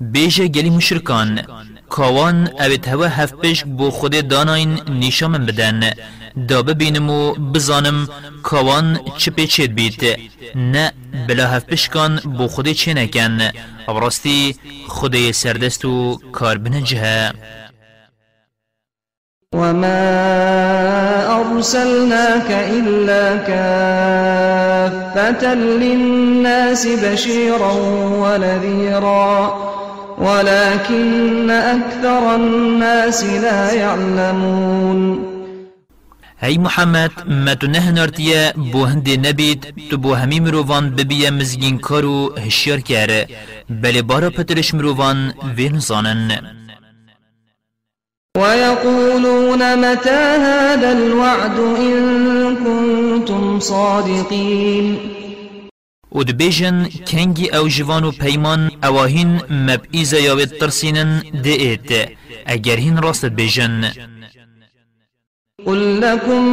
بیجه 0.00 0.48
گلی 0.48 0.70
مشرکان. 0.70 1.42
کاوان 1.90 2.48
اوید 2.60 2.88
هوا 2.88 3.08
هف 3.08 3.32
پشک 3.32 3.66
بو 3.66 3.90
خود 3.90 4.28
داناین 4.28 4.80
نیشامن 4.88 5.46
بدن. 5.46 5.80
دا 6.48 6.62
ببینم 6.62 7.10
و 7.10 7.34
بزانم 7.34 8.08
کاوان 8.42 9.00
چه 9.18 9.30
پیچید 9.30 9.74
بیت. 9.74 10.18
نه 10.54 10.92
بلا 11.28 11.46
هف 11.46 11.64
پشکان 11.64 12.16
بو 12.16 12.48
خود 12.48 12.72
چه 12.72 12.94
نکن. 12.94 13.38
ابراستی 13.88 14.56
خود 14.88 15.30
سردست 15.30 15.84
و 15.84 16.20
کار 16.32 16.58
بنجه 16.58 17.32
وما 19.54 20.00
أرسلناك 21.40 22.50
إلا 22.50 23.36
كافة 23.48 24.74
للناس 25.54 26.86
بشيرا 26.86 27.72
ونذيرا. 28.22 29.79
ولكن 30.20 31.50
أكثر 31.50 32.34
الناس 32.34 33.24
لا 33.24 33.72
يعلمون. 33.72 35.30
هی 36.42 36.58
محمد 36.58 37.10
ما 37.26 37.54
تو 37.54 37.66
نه 37.66 37.90
نارتیا 37.90 38.52
بو 38.72 38.84
هند 38.84 39.26
نبید 39.26 39.74
تو 39.90 39.96
بو 39.96 40.14
همی 40.14 40.40
مروان 40.40 40.90
ببیا 40.90 41.30
مزگین 41.30 41.78
کارو 41.78 42.34
هشیار 42.38 42.80
کره 42.80 43.26
بله 43.70 44.02
بارا 44.02 44.30
پترش 44.30 44.74
مروان 44.74 45.32
وین 45.56 45.78
زانن 45.78 46.42
ويقولون 48.36 49.76
متى 49.76 50.20
هذا 50.46 50.92
الوعد 50.92 51.58
إن 51.58 52.56
كنتم 52.56 53.60
صادقين؟ 53.60 54.98
و 56.12 56.24
دبیجن 56.24 56.88
کنگی 57.06 57.50
أو 57.50 57.68
جوان 57.68 58.04
و 58.04 58.10
پیمان 58.10 58.70
اواهین 58.82 59.40
مبئیز 59.50 60.12
یاوید 60.12 60.58
ترسینن 60.58 61.22
دیت 61.42 62.08
اگر 62.46 62.76
هین 62.76 62.96
راست 62.96 63.24
بیجن 63.24 63.90
قل 65.66 66.00
لكم 66.00 66.44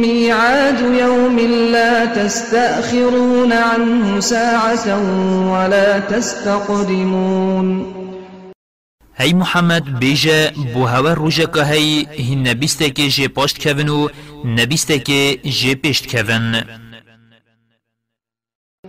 ميعاد 0.00 0.80
يوم 0.80 1.38
لا 1.72 2.04
تستأخرون 2.04 3.52
عنه 3.52 4.20
ساعة 4.20 4.98
ولا 5.52 5.98
تستقدمون. 5.98 7.86
هی 9.14 9.32
محمد 9.34 9.98
بیجه 9.98 10.52
بو 10.74 10.86
هوا 10.86 11.12
روژه 11.12 11.46
که 11.46 11.64
هی 11.64 12.06
هین 12.10 12.48
نبیسته 12.48 12.90
که 12.90 13.08
جه 13.08 13.28
پاشت 13.28 13.68
کون 13.68 13.88
و 13.88 14.08
نبیسته 14.44 14.98
که 14.98 15.38
جه 15.44 15.74
پیشت 15.74 16.16
کون 16.16 16.64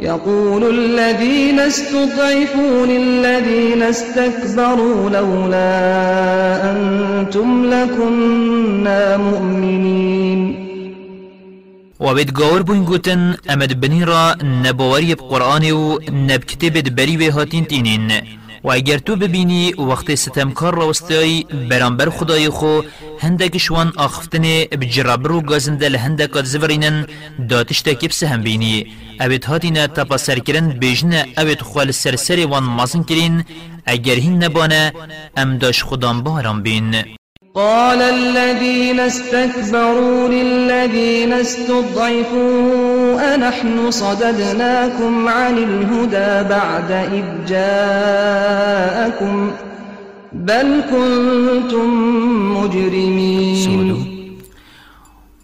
يقول 0.00 0.62
الذين 0.78 1.58
استضعفوا 1.58 2.86
للذين 2.86 3.82
استكبروا 3.82 5.10
لولا 5.10 5.70
أنتم 6.72 7.64
لكنا 7.64 9.16
مؤمنين. 9.16 10.70
وابد 12.00 12.30
گاور 12.30 12.62
بوین 12.62 12.84
گوتن 12.84 13.34
أمد 13.50 13.80
بنی 13.80 14.04
را 14.04 14.34
نبواری 14.64 15.14
بقرآن 15.14 15.72
و 15.72 15.98
نب 16.28 16.44
کتب 16.44 16.94
بری 16.94 17.16
و 17.16 17.32
هاتین 17.32 17.64
تینین 17.64 18.12
و 18.64 18.70
اگر 18.70 18.98
تو 18.98 19.16
ببینی 19.16 19.72
وقت 19.72 20.14
ستمکار 20.14 20.74
راستایی 20.74 21.46
برانبر 21.70 22.10
خدای 22.10 22.48
خو 22.48 22.80
هندک 23.18 23.58
شوان 23.58 23.92
آخفتن 23.96 24.42
بجرابر 24.80 25.32
و 25.32 25.40
گازنده 25.40 25.88
لهندک 25.88 26.44
زورینن 26.44 27.06
داتش 27.48 27.80
تکیب 27.80 28.10
سهم 28.10 28.42
بینی. 28.42 28.86
اوید 29.20 29.44
هاتینا 29.44 29.86
تپا 29.86 30.16
سرکرن 30.16 30.68
بیجنه 30.68 31.26
اوید 31.38 31.60
خوال 31.60 31.90
سرسر 31.90 32.46
وان 32.46 32.62
مازن 32.62 33.02
کرین 33.02 33.44
اگر 33.86 34.14
هین 34.14 34.44
نبانه 34.44 34.92
ام 35.36 35.58
داش 35.58 35.84
خدام 35.84 36.22
باران 36.22 36.62
بین. 36.62 37.04
قال 37.54 38.02
الذين 38.02 39.00
استكبروا 39.00 40.28
للذين 40.28 41.32
استضعفوا 41.32 43.09
أنحن 43.20 43.90
صددناكم 43.90 45.28
عن 45.28 45.58
الهدى 45.58 46.48
بعد 46.48 46.90
إذ 46.90 47.24
جاءكم 47.48 49.34
بل 50.32 50.82
كنتم 50.90 51.88
مجرمين. 52.56 54.20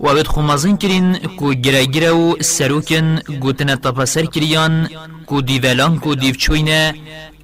و 0.00 0.08
اوید 0.08 0.26
خمازن 0.26 0.76
کرین 0.76 1.14
کو 1.38 1.52
گره 1.52 1.84
گره 1.86 2.10
و 2.10 2.34
سروکن 2.42 3.18
گوتن 3.40 3.74
تپسر 3.74 4.24
کریان 4.24 4.88
کو 5.26 5.40
دیولان 5.40 5.98
کو 5.98 6.14
دیوچوینه 6.14 6.94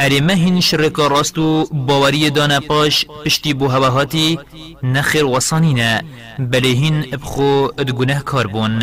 اری 0.01 0.21
مهین 0.21 0.61
شرکا 0.61 1.07
راستو 1.07 1.65
باوری 1.73 2.31
دانه 2.31 2.61
پاش 2.61 3.07
پشتی 3.25 3.55
بو 3.55 3.69
هواهاتی 3.69 4.39
نخیر 4.83 5.25
وصانینه 5.25 6.05
بلیهین 6.39 7.07
ابخو 7.13 7.69
ادگونه 7.79 8.21
کاربون 8.21 8.83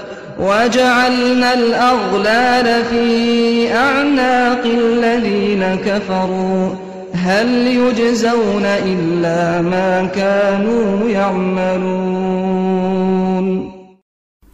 وجعلنا 0.39 1.53
الأغلال 1.53 2.85
في 2.85 3.73
أعناق 3.73 4.63
الذين 4.65 5.75
كفروا. 5.75 6.75
هل 7.13 7.67
يجزون 7.67 8.65
إلا 8.65 9.61
ما 9.61 10.05
كانوا 10.15 11.09
يعملون. 11.09 12.61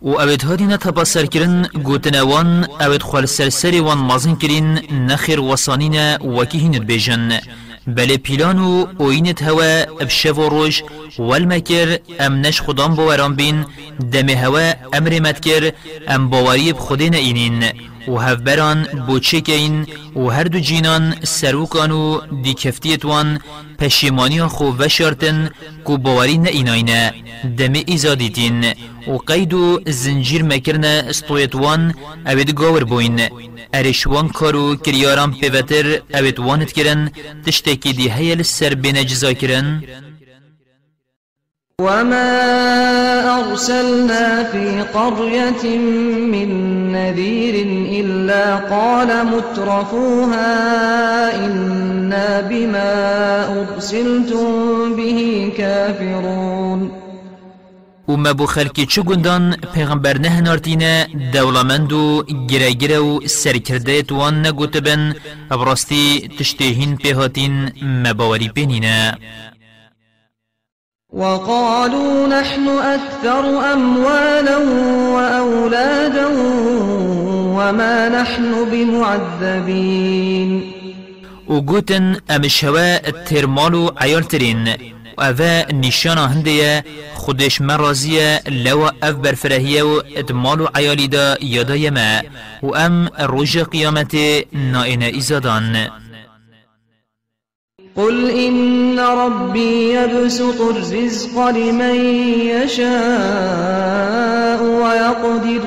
و 0.02 0.10
اوید 0.10 0.44
هادی 0.44 0.66
نتبا 0.66 1.04
سرکرن 1.04 1.68
گوتنوان 1.84 2.66
اوید 2.82 3.02
خوال 3.02 3.26
سرسری 3.26 3.80
وان 3.80 3.98
مازن 3.98 4.38
نخیر 4.92 5.40
وصانین 5.40 5.96
وکی 6.16 6.58
هیند 6.58 6.86
بیجن 6.86 7.40
بله 7.88 8.18
پیلان 8.18 8.60
و 8.60 8.86
اوینت 8.98 9.44
هوا 9.44 9.86
ابشه 10.02 10.32
و 10.32 10.50
روش 10.50 10.84
والمکر 11.18 12.00
ام 12.20 12.34
نش 12.34 12.62
خدام 12.62 12.96
باوران 12.96 13.36
بین 13.36 13.66
دم 14.12 14.30
هوا 14.30 14.74
أمر 14.94 15.20
مدکر 15.20 15.72
ام 16.08 16.30
باوری 16.30 16.74
بخودین 16.74 17.16
اینین. 17.16 17.64
و 18.08 18.18
هفبران 18.18 18.84
بوچه 19.08 19.42
کین 19.42 19.88
و 20.16 20.28
هر 20.30 20.44
دو 20.44 20.60
جینان 20.60 21.16
سروکان 21.24 21.92
و 21.92 22.22
دی 22.44 22.54
کفتیت 22.54 23.06
وان 23.06 23.40
پشیمانی 23.80 24.42
خو 24.42 24.66
وشارتن 24.80 25.50
کو 25.86 25.98
باوری 25.98 26.38
نه 26.38 26.50
ایناینه 26.50 27.14
دم 27.58 27.74
ایزادیتین 27.86 28.66
و 29.08 29.18
قید 29.18 29.54
و 29.54 29.80
زنجیر 29.86 30.44
مکرن 30.44 30.84
استویت 30.84 31.56
وان 31.56 31.94
اوید 32.26 32.54
گاور 32.54 32.84
بوین 32.84 33.22
ارشوان 33.74 34.30
کارو 34.30 34.76
کریاران 34.76 35.32
پیوتر 35.34 36.02
اوید 36.14 36.40
وانت 36.40 36.72
کرن 36.72 37.12
تشتکی 37.46 37.94
دی 37.94 38.10
هیل 38.10 38.42
سر 38.42 38.74
بین 38.76 39.06
جزا 39.06 39.34
کرن 39.34 39.84
وما 41.82 43.07
أرسلنا 43.50 44.44
في 44.44 44.82
قرية 44.82 45.78
من 46.34 46.50
نذير 46.92 47.56
إلا 48.00 48.56
قال 48.56 49.28
مترفوها 49.28 50.56
إنا 51.46 52.42
بما 52.42 52.94
أرسلتم 53.62 54.96
به 54.96 55.52
كافرون. 55.58 56.92
و 58.08 58.18
ما 58.18 58.34
بو 58.34 58.46
خلکی 58.46 58.86
چو 58.86 59.04
گندان 59.04 59.56
پیغمبر 59.74 60.18
نه 60.18 60.42
نارتینه 60.42 61.08
دولمند 61.34 61.94
و 61.94 62.24
گره 62.50 62.72
گره 62.72 63.00
و 63.00 63.20
سرکرده 63.28 64.02
توان 64.02 64.46
نگوت 64.46 64.78
بن 64.78 65.16
ابراستی 65.52 66.30
تشتهین 66.40 66.96
پیهاتین 66.96 67.72
مباوری 67.84 68.50
بینینه 68.50 69.18
وقالوا 71.18 72.28
نحن 72.28 72.68
أكثر 72.68 73.74
أموالا 73.74 74.58
وأولادا 75.16 76.28
وما 77.58 78.10
نحن 78.10 78.70
بمعذبين. 78.72 80.62
و 81.48 81.62
گوتن 81.62 82.18
امشوا 82.30 83.00
الترمالو 83.06 83.92
عیال 83.98 84.24
ترین 84.24 84.68
و 85.18 85.22
اوه 85.22 85.66
نشانا 85.74 86.28
هنده 86.28 86.84
خودش 87.16 87.62
مرازیه 87.62 88.42
لو 88.50 88.90
اف 89.04 89.16
برفرهیه 89.16 89.84
و 89.84 90.02
ادمال 90.16 90.62
و 90.62 90.68
عیالی 90.76 91.08
دا 91.08 91.38
یادا 91.42 91.76
یمه 91.76 92.24
و 92.64 92.76
ام 92.76 93.10
روژ 93.20 93.58
قیامت 93.58 94.16
نائن 94.54 95.02
ایزادان. 95.02 95.88
قل 97.98 98.30
إن 98.30 99.00
ربي 99.00 99.94
يبسط 99.94 100.62
الرزق 100.62 101.50
لمن 101.50 101.96
يشاء 102.54 104.64
ويقدر 104.64 105.62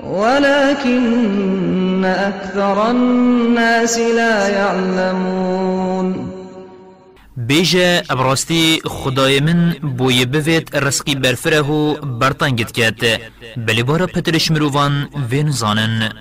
ولكن 0.00 2.04
أكثر 2.04 2.90
الناس 2.90 3.98
لا 3.98 4.48
يعلمون. 4.48 6.32
بیجه 7.36 8.02
ابراستی 8.10 8.80
خدای 8.84 9.40
من 9.40 9.72
بوی 9.98 10.24
بوید 10.24 10.76
رزقی 10.76 11.14
برفره 11.14 11.60
و 11.60 11.94
برطنگت 11.94 12.72
کت 12.72 13.20
بلی 13.56 13.82
بارا 13.82 14.06
پترش 14.06 14.50
مروان 14.50 15.08
وین 15.30 15.50
زانن 15.50 16.12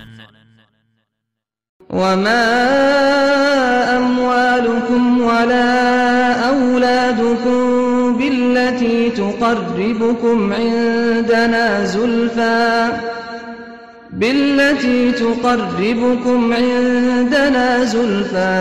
وما 1.91 2.47
أموالكم 3.97 5.21
ولا 5.21 6.31
أولادكم 6.49 7.61
بالتي 8.17 9.09
تقربكم 9.09 10.53
عندنا 10.53 11.85
زلفى 11.85 12.87
بالتي 14.13 15.11
تقربكم 15.11 16.53
عندنا 16.53 17.83
زلفى 17.83 18.57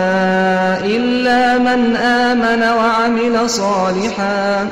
إلا 0.85 1.57
من 1.57 1.95
آمن 1.95 2.63
وعمل 2.63 3.49
صالحا 3.49 4.67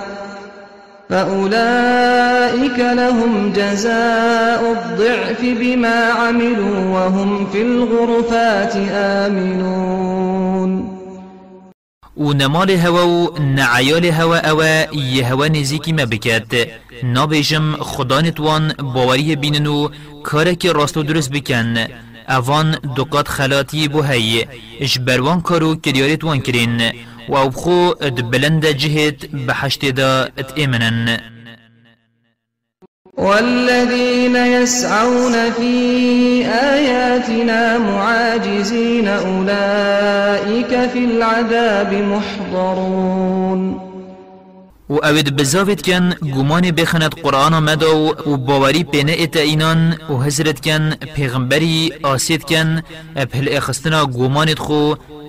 فأولئك 1.10 2.80
لهم 2.80 3.54
جزاء 3.54 4.72
الضعف 4.72 5.42
بما 5.42 6.06
عملوا 6.06 6.86
وهم 6.86 7.52
في 7.52 7.62
الغرفات 7.62 8.76
آمنون. 8.94 11.00
و 12.18 12.34
نمال 12.34 12.72
هوا 12.72 13.04
و 13.04 13.38
نعیال 13.40 14.06
هوا 14.06 14.38
أو 14.38 14.64
یه 14.94 15.34
هوا 15.34 15.48
نزیکی 15.48 15.92
ما 15.92 16.06
بکد 16.06 16.68
نابیجم 17.04 17.76
خدا 17.80 18.22
نتوان 18.22 18.74
باوری 18.94 19.36
بینن 19.36 19.68
و 19.68 19.90
کارک 20.24 20.66
راست 20.66 20.98
و 20.98 21.04
درست 21.04 21.32
بکن 21.32 21.78
اوان 22.30 22.72
دقات 22.98 23.28
خلاتی 23.28 23.88
بو 23.88 24.02
هی 24.02 24.46
اش 24.82 25.00
بروان 25.00 25.42
کارو 25.42 25.76
کریارت 25.76 26.24
وان 26.24 26.40
کرین 26.40 26.82
و 27.30 27.50
بخو 27.50 27.94
إد 28.02 28.32
بلند 28.32 28.66
جهت 28.66 29.26
بحشت 29.48 29.86
دا 29.86 30.30
ات 30.38 30.60
والذين 33.20 34.36
يسعون 34.36 35.52
في 35.52 36.46
آياتنا 36.46 37.78
معاجزين 37.78 39.08
أولئك 39.08 40.90
في 40.90 41.06
العذاب 41.06 41.94
محضرون. 41.94 43.90
و 44.90 44.94
اوید 44.94 45.36
بزاوید 45.36 45.82
کن 45.82 46.10
گمان 46.10 46.72
بخند 46.72 47.16
قرآن 47.16 47.64
مدو 47.64 48.16
و 48.26 48.38
باوری 48.38 48.84
پینه 48.84 49.12
ایتا 49.12 49.40
اینان 49.40 49.98
و 50.10 50.14
حضرت 50.24 50.60
کن 50.60 50.90
پیغمبری 51.16 51.94
آسید 52.04 52.44
کن 52.44 52.82
اپل 53.16 53.50
إخستنا 53.58 54.06
گمانت 54.06 54.60
خو 54.60 54.94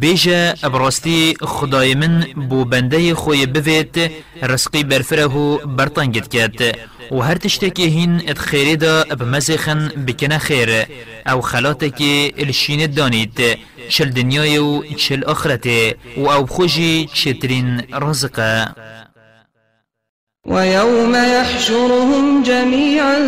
بیجا 0.00 0.54
ابراستی 0.62 1.34
خدای 1.40 1.94
من 1.94 2.20
بو 2.48 2.64
بنده 2.64 3.14
خوی 3.14 3.46
بوید 3.46 4.10
رزقی 4.42 4.84
برفره 4.84 5.28
برطنگت 5.76 6.28
کد 6.28 6.76
و 7.12 7.20
هر 7.20 7.34
تشتکی 7.34 7.84
هین 7.84 8.22
ات 8.28 8.38
خیری 8.38 8.76
دا 8.76 9.04
بمزخن 9.04 9.88
بکنه 10.06 10.38
خیر 10.38 10.70
أو 11.26 11.40
خلاتکی 11.40 12.34
الشین 12.38 12.86
دانید 12.86 13.40
چل 13.88 14.10
دنیای 14.10 14.58
و 14.58 14.82
چل 14.94 15.24
آخرت 15.24 15.66
و 16.16 16.28
أو 16.28 16.46
خوشی 16.46 17.08
چترین 17.12 17.82
رزقه. 17.92 18.68
ويوم 20.46 21.14
يحشرهم 21.14 22.42
جميعا 22.42 23.18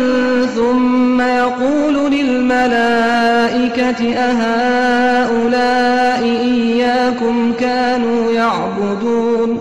ثم 0.55 1.21
يقول 1.21 2.11
للملائكة 2.11 4.15
أهؤلاء 4.15 6.23
إياكم 6.23 7.53
كانوا 7.53 8.31
يعبدون. 8.31 9.59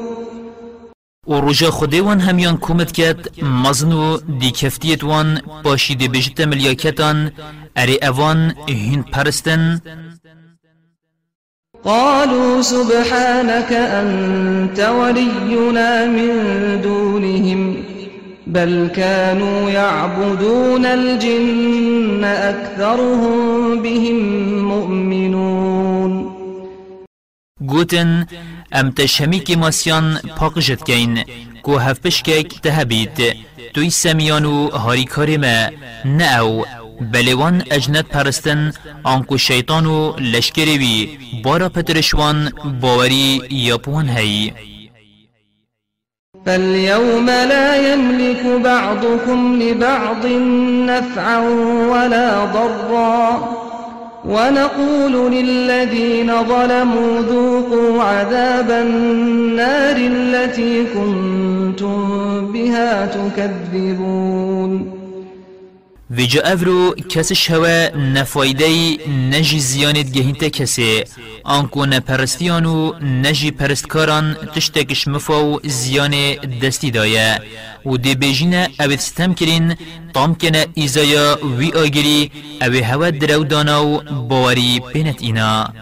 و 1.26 1.38
رجا 1.38 1.70
خودوان 1.70 2.20
همیان 2.20 2.56
کومت 2.56 2.92
کد 2.92 3.42
مزنو 3.42 4.16
دی 4.16 4.50
کفتیت 4.50 5.04
وان 5.04 5.40
باشیده 5.64 6.08
بجت 6.08 6.40
ملیاکتان 6.40 7.32
اری 7.76 7.98
اوان 8.02 8.54
هین 8.68 9.02
پرستن 9.02 9.80
قالوا 11.84 12.62
سبحانك 12.62 13.72
أنت 13.72 14.80
ولينا 14.80 16.06
من 16.06 16.30
دونهم 16.82 17.76
بل 18.46 18.90
كانوا 18.96 19.70
يعبدون 19.70 20.86
الجن 20.86 22.24
أكثرهم 22.24 23.82
بهم 23.82 24.18
مؤمنون. 24.68 26.32
گوتن 27.66 28.26
ام 28.72 28.90
تشمی 28.90 29.40
که 29.40 29.56
ماسیان 29.56 30.18
پاک 30.36 30.58
جد 30.58 30.82
کین 30.84 31.18
کو 31.62 31.78
هف 31.78 32.00
پشکک 32.00 32.60
تهبید 32.62 33.36
توی 33.74 33.90
سمیانو 33.90 34.68
هاری 34.68 35.04
کاری 35.04 35.36
ما 35.36 35.70
نه 36.04 36.26
بلوان 37.10 37.62
اجنت 37.70 38.08
پرستن 38.08 38.72
آنکو 39.04 39.36
شیطانو 39.36 40.16
لشکری 40.18 40.78
وی 40.78 41.18
بارا 41.44 41.68
پترشوان 41.68 42.48
باوری 42.80 43.40
یاپوان 43.50 44.08
هی. 44.08 44.52
فاليوم 46.46 47.26
لا 47.26 47.92
يملك 47.92 48.46
بعضكم 48.64 49.62
لبعض 49.62 50.26
نفعا 50.86 51.38
ولا 51.92 52.44
ضرا. 52.44 53.48
ونقول 54.24 55.32
للذين 55.32 56.44
ظلموا 56.44 57.20
ذوقوا 57.20 58.02
عذاب 58.02 58.70
النار 58.70 59.96
التي 59.96 60.84
كنتم 60.84 62.02
بها 62.52 63.06
تكذبون. 63.06 64.91
ویجا 66.16 66.40
افرو 66.42 66.94
کسش 67.08 67.50
هوا 67.50 67.88
نفایده 67.96 68.68
نجی 69.32 69.60
زیانت 69.60 70.08
گهینت 70.12 70.44
کسی. 70.44 71.04
آنکو 71.44 71.86
نپرستیان 71.86 72.66
و 72.66 72.92
نجی 73.02 73.50
پرستکاران 73.50 74.34
تشتکش 74.54 75.08
مفاو 75.08 75.60
زیان 75.64 76.14
دستی 76.62 76.90
دایه. 76.90 77.40
و 77.86 77.96
دی 77.96 78.14
بیجین 78.14 78.54
اوید 78.80 79.00
ستم 79.00 79.34
کرین 79.34 79.76
طام 80.14 80.34
کنه 80.34 80.66
ایزایا 80.74 81.38
وی 81.58 81.72
آگری 81.72 82.30
اوی 82.60 82.80
هوا 82.80 83.10
درو 83.10 83.44
دانا 83.44 83.86
و 83.86 84.02
باوری 84.28 84.80
بینت 84.92 85.22
اینا. 85.22 85.72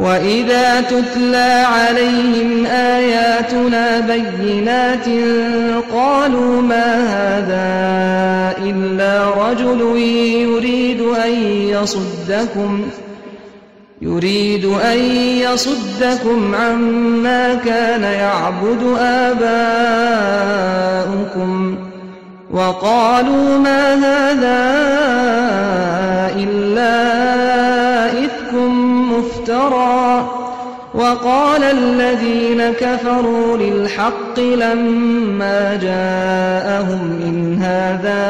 وإذا 0.00 0.80
تتلى 0.80 1.64
عليهم 1.66 2.66
آياتنا 2.66 4.00
بينات 4.00 5.06
قالوا 5.92 6.62
ما 6.62 6.94
هذا 7.04 8.62
إلا 8.64 9.30
رجل 9.48 9.80
يريد 10.00 11.00
أن 11.00 11.32
يصدكم 11.68 12.82
يريد 14.02 14.64
أن 14.64 14.98
يصدكم 15.18 16.54
عما 16.54 17.54
كان 17.54 18.02
يعبد 18.02 18.96
آباؤكم 18.98 20.12
وقالوا 22.50 23.58
ما 23.58 23.94
هذا 23.94 24.82
إلا 26.36 27.12
إفك 29.42 29.50
مفترى 29.50 30.28
وقال 30.94 31.62
الذين 31.62 32.72
كفروا 32.72 33.58
للحق 33.58 34.38
لما 34.38 35.76
جاءهم 35.76 37.22
إن 37.22 37.62
هذا 37.62 38.22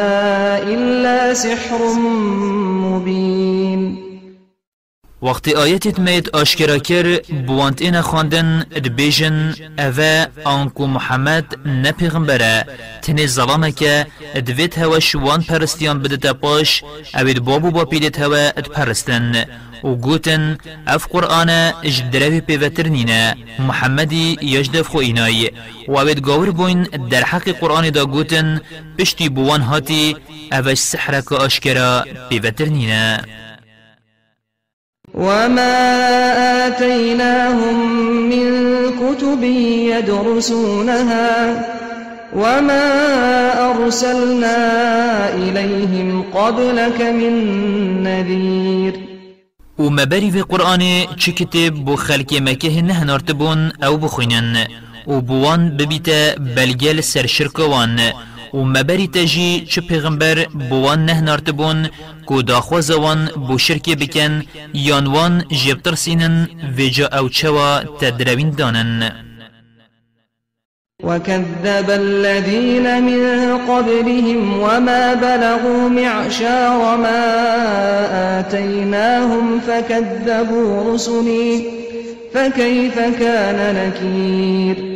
إلا 0.68 1.34
سحر 1.34 1.94
مبين. 2.84 4.12
وقت 5.22 5.48
آیتت 5.48 6.00
مید 6.00 6.28
آشکرا 6.34 6.78
کر 6.78 7.20
بوانت 7.46 7.82
اینا 7.82 8.02
خواندن 8.02 8.66
دبیجن 8.84 9.54
اوه 9.78 10.26
آنکو 10.44 10.86
محمد 10.86 11.44
نپیغمبره 11.66 12.66
تنی 13.02 13.26
ظلامه 13.26 13.72
که 13.72 14.06
دویت 14.46 14.78
هوا 14.78 15.00
شوان 15.00 15.42
پرستیان 15.42 16.02
بدتا 16.02 16.32
پاش 16.34 16.84
اوید 17.14 17.40
بابو 17.40 17.70
با 17.70 17.84
پیدت 17.84 18.20
هوا 18.20 18.36
اد 18.56 18.66
پرستن 18.68 19.44
و 19.84 19.94
گوتن 19.94 20.58
اف 20.86 21.06
قرآن 21.06 21.50
اج 21.82 22.02
دروی 22.12 22.40
پیوتر 22.40 22.88
نینه 22.88 23.36
محمدی 23.58 24.36
یجدف 24.42 24.88
خو 24.88 24.98
اینای 24.98 25.50
و 25.88 25.92
اوید 25.98 26.20
گاور 26.20 26.50
بوین 26.50 26.82
در 27.10 27.22
حق 27.22 27.48
قرآن 27.48 27.90
دا 27.90 28.06
گوتن 28.06 28.60
پشتی 28.98 29.28
بوان 29.28 29.60
هاتی 29.60 30.16
اوش 30.52 30.78
سحرک 30.78 31.32
آشکرا 31.32 32.04
پیوتر 32.28 32.64
نینه 32.64 33.20
وما 35.14 35.92
آتيناهم 36.66 37.76
من 38.28 38.46
كتب 38.90 39.42
يدرسونها 39.92 41.64
وما 42.36 42.90
أرسلنا 43.70 44.58
إليهم 45.34 46.24
قبلك 46.34 47.00
من 47.00 47.32
نذير 48.02 49.11
و 49.82 49.90
مبری 49.90 50.30
في 50.30 50.42
قرآن 50.42 50.82
چه 51.16 51.32
کتب 51.32 51.74
بو 51.84 51.96
خلق 51.96 52.34
مکه 52.34 52.82
نه 52.82 53.04
نارتبون 53.04 53.72
أو 53.82 53.96
بخوینن 53.96 54.66
و 55.06 55.20
بوان 55.20 55.76
ببیت 55.76 56.08
بلگل 56.56 57.00
سر 57.00 57.26
شرکوان 57.26 58.00
و 58.54 58.58
مبری 58.58 59.06
تجی 59.08 59.66
چه 59.70 59.80
پیغمبر 59.80 60.46
بوان 60.70 61.06
نه 61.06 61.20
نارتبون 61.20 61.88
کو 62.26 62.42
داخوزوان 62.42 63.26
بو 63.26 63.58
شرک 63.58 63.90
بکن 63.90 64.42
یانوان 64.74 65.44
جبتر 65.64 65.94
سینن 65.94 66.48
ویجا 66.76 67.06
أو 67.18 67.28
چوا 67.28 67.70
تدروین 68.00 68.50
دانن 68.50 69.12
وكذب 71.02 71.90
الذين 71.90 73.02
من 73.02 73.58
قبلهم 73.68 74.60
وما 74.60 75.14
بلغوا 75.14 75.88
معشار 75.88 76.96
ما 76.96 77.20
آتيناهم 78.40 79.60
فكذبوا 79.60 80.94
رسلي 80.94 81.64
فكيف 82.34 82.98
كان 82.98 83.74
نكير؟ 83.74 84.92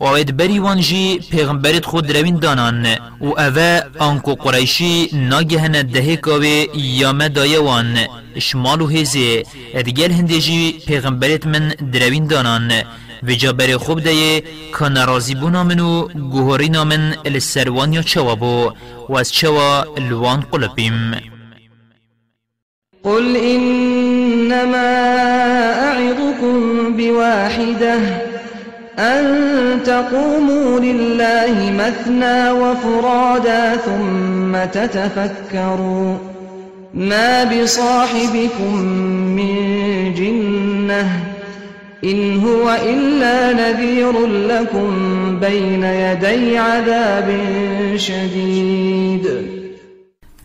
وید 0.00 0.36
بری 0.36 0.58
وانجی 0.58 1.20
پیغمبرت 1.30 1.84
خود 1.84 2.16
روین 2.16 2.38
دانان 2.38 2.86
و 3.20 3.26
اوه 3.26 3.82
آنکو 3.98 4.34
قریشی 4.34 5.08
ناگهن 5.12 5.82
دهه 5.82 6.16
کاوه 6.16 6.66
یامه 6.74 7.28
دایه 7.28 7.60
وان 7.60 7.98
شمال 8.38 8.80
و 8.80 8.86
هزه 8.86 9.42
ادگل 9.74 10.10
هندجی 10.10 10.74
پیغمبرت 10.86 11.46
من 11.46 11.68
دروین 11.92 12.26
دانان 12.26 12.72
و 13.22 13.32
جابر 13.32 13.76
خوب 13.76 14.00
ده 14.00 14.40
که 14.78 14.84
نرازی 14.84 15.34
بونا 15.34 15.64
منو 15.64 16.08
گوهری 16.08 16.68
نامن 16.68 17.14
السروان 17.26 17.92
یا 17.92 18.02
چوا 18.02 18.34
بو 18.34 18.72
و 19.10 19.24
چوا 19.24 19.84
الوان 19.96 20.40
قلبیم. 20.40 21.14
قل 23.04 23.36
إنما 23.36 24.90
أعظكم 25.88 26.56
بواحدة 26.96 27.98
أن 28.98 29.24
تقوموا 29.84 30.80
لله 30.80 31.70
مثنى 31.70 32.50
وفرادا 32.50 33.76
ثم 33.76 34.64
تتفكروا 34.64 36.16
ما 36.94 37.44
بصاحبكم 37.44 38.74
من 39.36 39.54
جنة 40.14 41.37
إن 42.04 42.40
هو 42.40 42.70
إلا 42.70 43.52
نذير 43.52 44.26
لكم 44.26 44.90
بين 45.40 45.84
يدي 45.84 46.58
عذاب 46.58 47.28
شديد. 47.96 49.28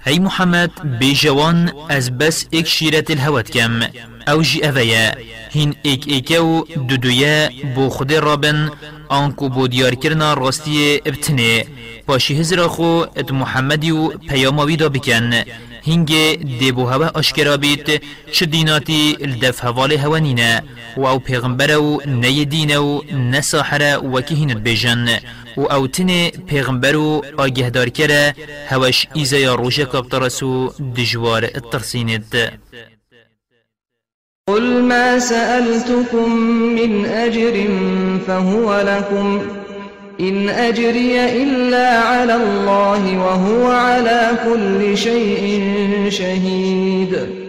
هی 0.05 0.19
محمد 0.19 0.71
بیجوان 0.99 1.71
از 1.89 2.17
بس 2.17 2.45
ایک 2.51 2.67
شیرت 2.67 3.11
الهوت 3.11 3.51
کم 3.51 3.81
أو 4.27 4.41
جی 4.41 4.63
اویا 4.63 5.11
هین 5.51 5.75
ایک 5.81 6.03
ایکو 6.07 6.65
دودویا 6.89 7.49
بو 7.75 7.89
خود 7.89 8.13
رابن 8.13 8.69
آنکو 9.09 9.49
بو 9.49 9.67
دیار 9.67 9.95
کرنا 9.95 10.33
راستی 10.33 11.01
ابتنه 11.05 11.65
پاشی 12.07 12.39
هزرا 12.39 12.67
خو 12.67 13.05
ات 13.15 13.31
محمدی 13.31 13.91
و 13.91 14.07
پیاماوی 14.07 14.75
دا 14.75 14.89
بکن 14.89 15.33
هنگ 15.87 16.09
دیبو 16.59 16.85
هوا 16.85 17.11
آشکرا 17.15 17.57
بیت 17.57 18.01
چه 18.31 18.45
دیناتی 18.45 19.17
الدف 19.21 19.65
هوال 19.65 19.91
هوانینه 19.91 20.63
و 20.97 21.05
أو 21.05 21.19
پیغمبر 21.19 21.77
و 21.77 22.01
نی 22.05 22.45
دین 22.45 22.77
و 22.77 23.01
نساحر 23.31 23.99
وکی 24.13 24.35
هینت 24.35 24.57
بیجن 24.57 25.07
و 25.57 25.61
أو 25.61 25.87
تن 25.87 26.29
پیغمبر 26.29 26.95
و 26.95 27.21
آگهدار 27.37 27.89
کره 27.89 28.35
هوش 28.69 29.07
ایزا 29.13 29.55
روژه 29.55 29.85
کابترسو 29.85 30.73
دجوار 30.95 31.43
الترسیند 31.43 32.59
قل 34.47 34.81
ما 34.81 35.19
سألتكم 35.19 36.31
من 36.75 37.05
أجر 37.05 37.67
فهو 38.27 38.81
لكم 38.81 39.41
إن 40.19 40.49
أجري 40.49 41.43
إلا 41.43 41.99
على 41.99 42.35
الله 42.35 43.17
وهو 43.17 43.71
على 43.71 44.31
كل 44.45 44.97
شيء 44.97 45.63
شهيد. 46.09 47.43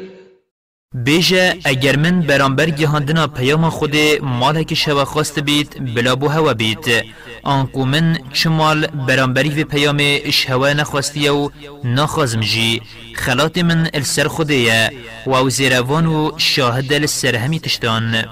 بیجه 0.94 1.56
اگر 1.64 1.96
من 1.96 2.20
برانبر 2.20 2.70
گهاندنا 2.70 3.26
پیام 3.26 3.70
خود 3.70 3.96
مالک 4.22 4.74
شوا 4.74 5.04
خواست 5.04 5.38
بیت 5.38 5.78
بلا 5.78 6.14
بو 6.14 6.28
هوا 6.28 6.52
بیت 6.54 7.04
آنکو 7.42 7.84
من 7.84 8.18
چمال 8.32 8.86
برانبری 8.86 9.62
و 9.62 9.64
پیام 9.64 10.30
شوا 10.30 10.72
نخواستی 10.72 11.28
و 11.28 11.50
نخوازم 11.84 12.40
جی. 12.40 12.82
خلات 13.14 13.58
من 13.58 13.88
السر 13.94 14.28
خوده 14.28 14.90
و 15.26 15.48
زیروان 15.48 16.06
و 16.06 16.30
شاهد 16.38 16.92
السر 16.92 17.36
همی 17.36 17.60
تشتان. 17.60 18.24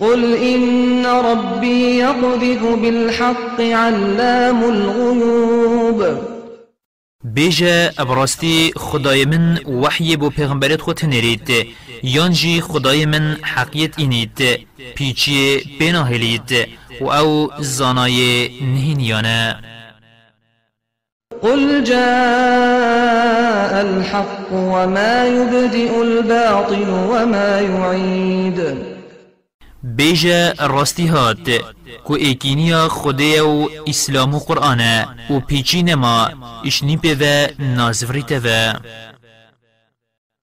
قل 0.00 0.34
إن 0.34 1.06
ربي 1.06 1.98
يقذف 1.98 2.62
بالحق 2.62 3.60
علام 3.60 4.64
الغيوب. 4.64 6.18
بیجه 7.24 7.92
ابراستی 7.98 8.72
خدای 8.76 9.24
من 9.24 9.58
وحی 9.66 10.16
بو 10.16 10.30
پیغمبرت 10.30 10.80
خود 10.80 11.04
نرید 11.04 11.66
یانجی 12.02 12.60
خدای 12.60 13.06
من 13.06 13.36
حقیت 13.42 13.98
اینید 13.98 14.66
پیچی 14.94 15.60
بناهلید 15.80 16.68
و 17.00 17.04
أو 17.04 17.48
زانای 17.60 18.48
نهینیانه 18.62 19.56
قل 21.42 21.84
جاء 21.84 21.96
الحق 23.80 24.52
وما 24.52 25.26
يبدئ 25.26 26.00
الباطل 26.00 26.88
وما 26.88 27.60
يعيد. 27.60 28.95
بیجه 29.82 30.52
راستی 30.52 31.06
هات 31.06 31.50
کو 32.04 32.14
ایکینیا 32.14 32.88
خدای 32.88 33.40
و 33.40 33.68
إسلام 33.88 34.34
و 34.34 34.38
قرآن 34.38 34.80
و 35.30 35.40
پیچی 35.40 35.82
نما 35.82 36.28
اشنی 36.64 36.96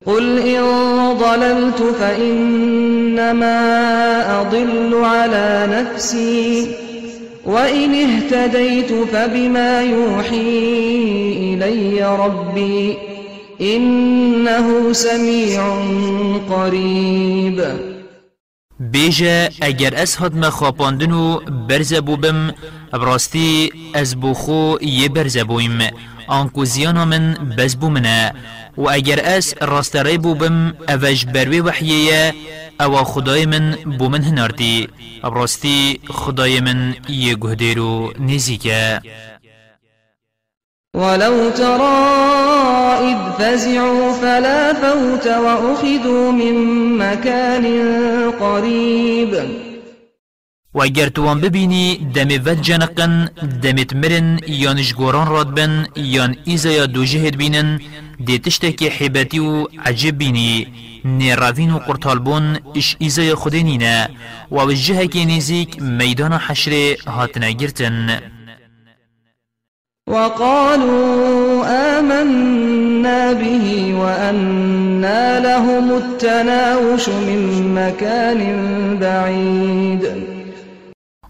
قل 0.06 0.40
إن 0.40 1.18
ضللت 1.20 1.84
فإنما 2.00 3.58
أضل 4.42 4.96
على 5.04 5.68
نفسي 5.72 6.76
وإن 7.46 7.94
اهتديت 7.94 8.94
فبما 8.94 9.82
يوحي 9.82 10.60
إلي 11.38 12.18
ربي 12.18 12.98
إنه 13.62 14.94
سميع 14.94 15.76
قريب. 16.50 17.93
بیجه 18.92 19.50
اگر 19.62 19.96
از 19.96 20.16
هاد 20.16 20.36
مخاپاندن 20.36 21.12
و 21.12 21.40
برزه 21.40 22.02
بوبم 22.02 22.54
براستی 22.92 23.72
از 23.94 24.16
بوخو 24.16 24.76
یه 24.82 25.10
برزه 25.10 25.44
بویم. 25.44 25.80
آنکو 26.28 26.66
زیانا 26.66 27.06
من 27.06 27.34
بز 27.58 27.76
بومنه. 27.76 28.34
و 28.78 28.90
اگر 28.90 29.26
از 29.26 29.56
راستره 29.62 30.18
بوبم 30.18 30.74
اوش 30.90 31.26
بروی 31.26 31.60
وحیه 31.60 32.34
او 32.80 32.96
خدای 32.96 33.46
من 33.46 33.72
بومن 33.72 34.24
هناردی. 34.24 34.88
براستی 35.24 36.00
خدای 36.10 36.60
من 36.60 36.96
یه 37.10 37.36
گهدیرو 37.36 38.14
نزیکه. 38.20 39.02
ولو 40.96 41.50
ترى 41.50 42.04
إذ 43.10 43.18
فزعوا 43.40 44.14
فلا 44.14 44.74
فوت 44.74 45.28
وأخذوا 45.28 46.32
من 46.32 46.56
مكان 46.98 47.66
قريب. 48.40 49.34
و 50.76 50.88
توان 51.16 51.42
ببینی 51.42 52.00
ود 52.46 52.62
جنقن 52.62 53.30
دمت 53.62 53.94
مرن 53.94 54.40
یانش 54.48 54.94
گوران 54.94 55.28
راد 55.28 55.56
بن 55.56 55.88
یان 55.96 56.36
دو 56.86 57.06
جهد 57.06 57.38
بینن 57.38 57.80
دیتشتکی 58.26 58.88
حیبتی 58.90 59.40
و 59.40 59.68
عجب 59.86 60.18
بینی 60.18 60.68
نیراوین 61.06 61.72
و 61.72 61.80
قرطالبون 61.80 62.58
إش 62.78 62.96
ایزا 63.00 63.24
یا 63.24 63.36
خودینینه 63.36 64.10
و 64.52 64.56
وجهه 64.56 65.08
که 65.08 65.26
نزیک 65.26 65.78
وقالوا 70.08 71.64
آمنا 72.00 73.34
به 73.34 73.94
وأنى 73.96 75.40
لهم 75.40 75.92
التناوش 75.92 77.10
من 77.10 77.74
مكان 77.76 78.40
بعيد. 79.00 80.34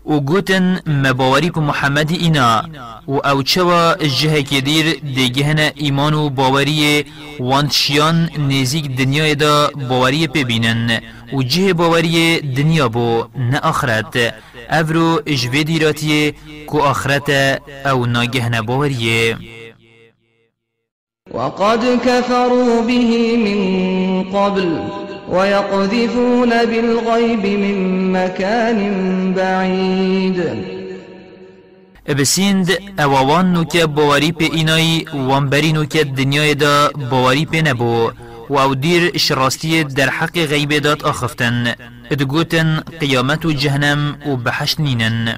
و 0.05 0.19
گوتن 0.19 0.79
مباوری 0.87 1.49
کو 1.49 1.61
محمد 1.61 2.11
اینا 2.11 2.63
و 3.07 3.11
أو 3.17 3.43
چوا 3.43 3.95
جهه 3.95 4.41
که 4.41 4.61
دیر 4.61 4.99
دیگه 5.15 5.45
هنه 5.45 5.71
ایمان 5.75 6.13
و 6.13 6.29
باوری 6.29 7.05
وانتشیان 7.39 8.29
نزیک 8.49 8.97
دنیای 8.97 9.35
دا 9.35 9.71
باوری 9.89 10.27
ببینن 10.27 10.99
و 11.33 11.43
جه 11.43 11.73
باوری 11.73 12.41
دنیا 12.41 12.89
بو 12.89 13.23
نه 13.35 13.59
آخرت. 13.59 14.33
افرو 14.69 15.21
اجوه 15.25 15.63
دیراتیه 15.63 16.33
کو 16.67 16.79
آخرت 16.81 17.29
أو 17.85 18.05
ناگه 18.05 18.61
باوریه 18.61 19.37
وقد 21.31 21.99
كفروا 22.05 22.81
به 22.81 23.37
من 23.37 24.23
قبل 24.23 24.79
ويقذفون 25.29 26.49
بالغيب 26.65 27.45
من 27.45 28.11
مكان 28.11 28.79
بعيد. 29.33 30.39
بسیند 32.07 32.69
اووان 32.99 33.53
نوکه 33.53 33.85
باوری 33.85 34.31
پی 34.31 34.45
اینایی 34.45 35.05
وانبری 35.13 35.73
نوکه 35.73 36.03
دنیای 36.03 36.55
دا 36.55 36.89
باوری 37.11 37.45
پی 37.45 37.61
نبو 37.61 38.11
و 38.49 38.57
أو 38.57 38.75
دیر 38.75 39.17
شراستی 39.17 39.83
در 39.83 40.09
حق 40.09 40.45
غیب 40.45 40.77
داد 40.77 41.03
آخفتن 41.03 41.75
ادگوتن 42.13 42.79
قیامت 42.99 43.45
و 43.45 43.51
جهنم 43.51 44.15
و 44.27 44.35
بحشت 44.35 44.79
نینن 44.79 45.37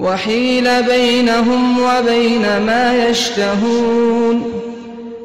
وحيل 0.00 0.82
بينهم 0.82 1.78
وبين 1.78 2.58
ما 2.58 3.10
يشتهون. 3.10 4.44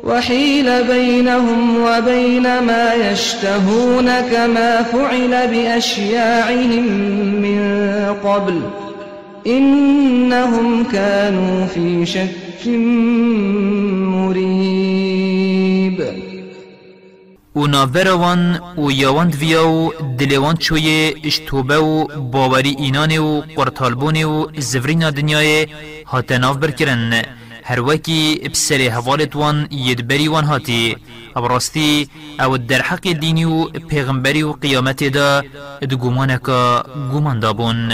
وحيل 0.04 0.84
بينهم 0.84 1.78
وبين 1.78 2.44
ما 2.44 2.94
يشتهون 2.94 4.06
كما 4.06 4.84
فعل 4.84 5.48
بأشياعهم 5.48 6.86
من 7.46 7.62
قبل. 8.24 8.62
إنهم 9.48 10.84
كانوا 10.84 11.66
في 11.66 12.06
شك 12.06 12.68
مريب. 14.18 16.00
و 17.56 17.68
ناوروان 17.68 18.60
و 18.78 18.92
یاواند 18.92 19.36
ویاو 19.36 19.94
دلوان 20.18 20.56
چوی 20.58 21.16
اشتوبه 21.24 21.78
و 21.78 22.08
باوری 22.22 22.70
اینان 22.70 23.18
و 23.18 23.42
قرطالبون 23.42 24.24
و 24.24 24.48
زفرین 24.58 25.10
دنیای 25.10 25.68
هات 26.08 26.32
ناف 26.32 26.58
برکرن 26.58 27.22
هر 27.64 27.80
وکی 27.80 28.50
بسر 28.54 28.90
حوالت 28.90 29.36
وان 29.36 29.68
یدبری 29.72 30.28
وان 30.28 30.44
هاتی 30.44 30.98
ابراستی 31.36 32.10
او 32.40 32.58
در 32.58 32.82
حق 32.82 33.12
دینی 33.12 33.46
و 33.46 33.66
پیغمبری 33.66 34.44
و 34.44 34.52
قیامت 34.52 35.04
دا 35.04 35.42
دگومانکا 35.82 36.84
گومان 37.12 37.40
دابون 37.40 37.92